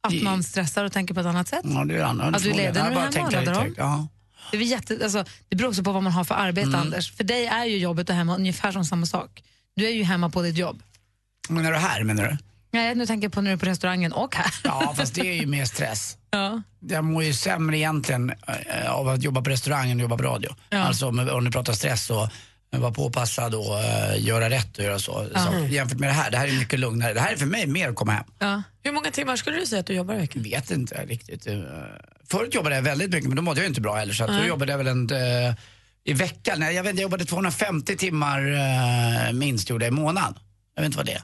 [0.08, 1.62] Att man stressar och tänker på ett annat sätt.
[1.64, 2.64] Ja, det är annan Att du är fråga.
[2.68, 3.90] ledig Jag när du bara är hemma tänkte och laddar lite om.
[3.92, 4.08] högt.
[4.08, 4.08] Ja.
[4.52, 6.80] Det, är jätte, alltså, det beror också på vad man har för arbete, Mm.
[6.82, 7.12] Anders.
[7.12, 9.44] För dig är ju jobbet och hemma ungefär som samma sak.
[9.76, 10.82] Du är ju hemma på ditt jobb.
[11.50, 12.38] Menar du här, menar du?
[12.72, 14.54] Nej, nu tänker jag på när du är på restaurangen och här.
[14.64, 16.18] Ja, fast det är ju mer stress.
[16.32, 16.62] Ja.
[16.80, 20.24] Jag mår ju sämre egentligen eh, av att jobba på restaurang än att jobba på
[20.24, 20.56] radio.
[20.70, 20.78] Ja.
[20.78, 22.30] Alltså om, om du pratar stress och
[22.72, 25.28] vara påpassad och eh, göra rätt och göra så.
[25.34, 25.46] Ja.
[25.46, 25.66] så.
[25.74, 27.14] Jämfört med det här, det här är mycket lugnare.
[27.14, 28.24] Det här är för mig mer att komma hem.
[28.40, 28.64] Ja.
[28.84, 30.44] Hur många timmar skulle du säga att du jobbar i veckan?
[30.44, 31.48] Vet inte riktigt.
[31.48, 31.60] Eh,
[32.30, 34.36] Förut jobbade jag väldigt mycket men då mådde jag inte bra heller så att då
[34.36, 34.48] Nej.
[34.48, 35.54] jobbade jag väl en, eh,
[36.04, 36.60] i veckan.
[36.60, 40.34] Nej, Jag vet jag jobbade 250 timmar minst gjorde jag i månaden.
[40.76, 41.22] Jag vet inte vad det är.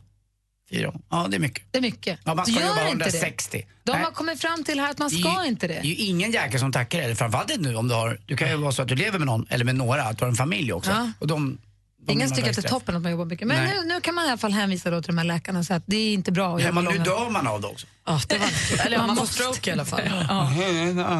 [0.73, 0.93] Fyra.
[1.09, 1.63] Ja, det är mycket.
[1.71, 2.19] Det är mycket.
[2.23, 3.57] Ja, man ska Gör jobba inte 160.
[3.57, 3.65] Det.
[3.83, 4.03] De Nej.
[4.03, 5.73] har kommit fram till här att man Det är ska ju- inte det.
[5.73, 7.15] Det är ju ingen jäkel som tackar dig.
[7.15, 9.25] Framförallt inte nu om du har, du kan ju vara så att du lever med
[9.25, 10.91] någon, eller med några, att du har en familj också.
[10.91, 11.11] Ja.
[11.19, 11.57] Och de,
[12.05, 13.47] de Ingen tycker att det är toppen att man jobbar mycket.
[13.47, 13.77] Men Nej.
[13.81, 15.77] nu, nu kan man i alla fall hänvisa då till de här läkarna och säga
[15.77, 17.67] att det är inte bra att Ja, jobba men nu långa- dör man av det
[17.67, 17.87] också.
[18.05, 18.47] Ja, det var...
[18.85, 19.35] Eller man, Man får måste.
[19.43, 20.01] stroke i alla fall.
[20.29, 20.49] Ja.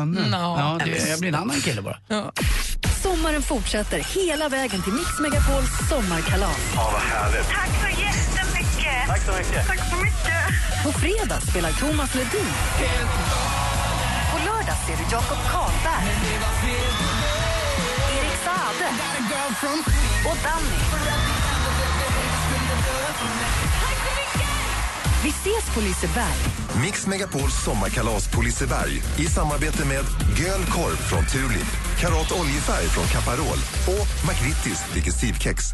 [0.06, 0.20] Nå.
[0.32, 2.00] Ja, det, jag blir en annan kille bara.
[3.04, 6.58] Sommaren fortsätter hela vägen till Mix Megapols sommarkalas.
[6.76, 7.50] Ja, vad härligt.
[7.50, 8.02] Tack så
[9.08, 9.68] Tack så mycket.
[9.68, 10.84] Tack så mycket!
[10.84, 12.54] På fredag spelar Thomas Ledin.
[14.32, 16.08] På lördag ser du Jakob Karlberg.
[18.18, 18.90] Erik Saade.
[20.26, 20.78] Och Danny.
[25.24, 26.38] Vi ses på Liseberg.
[26.82, 30.06] Mix Megapols sommarkalas på Liseberg i samarbete med
[30.40, 35.74] Göl Korv från Tulip, Karat Oljefärg från Caparol och McVittys Digestivkex.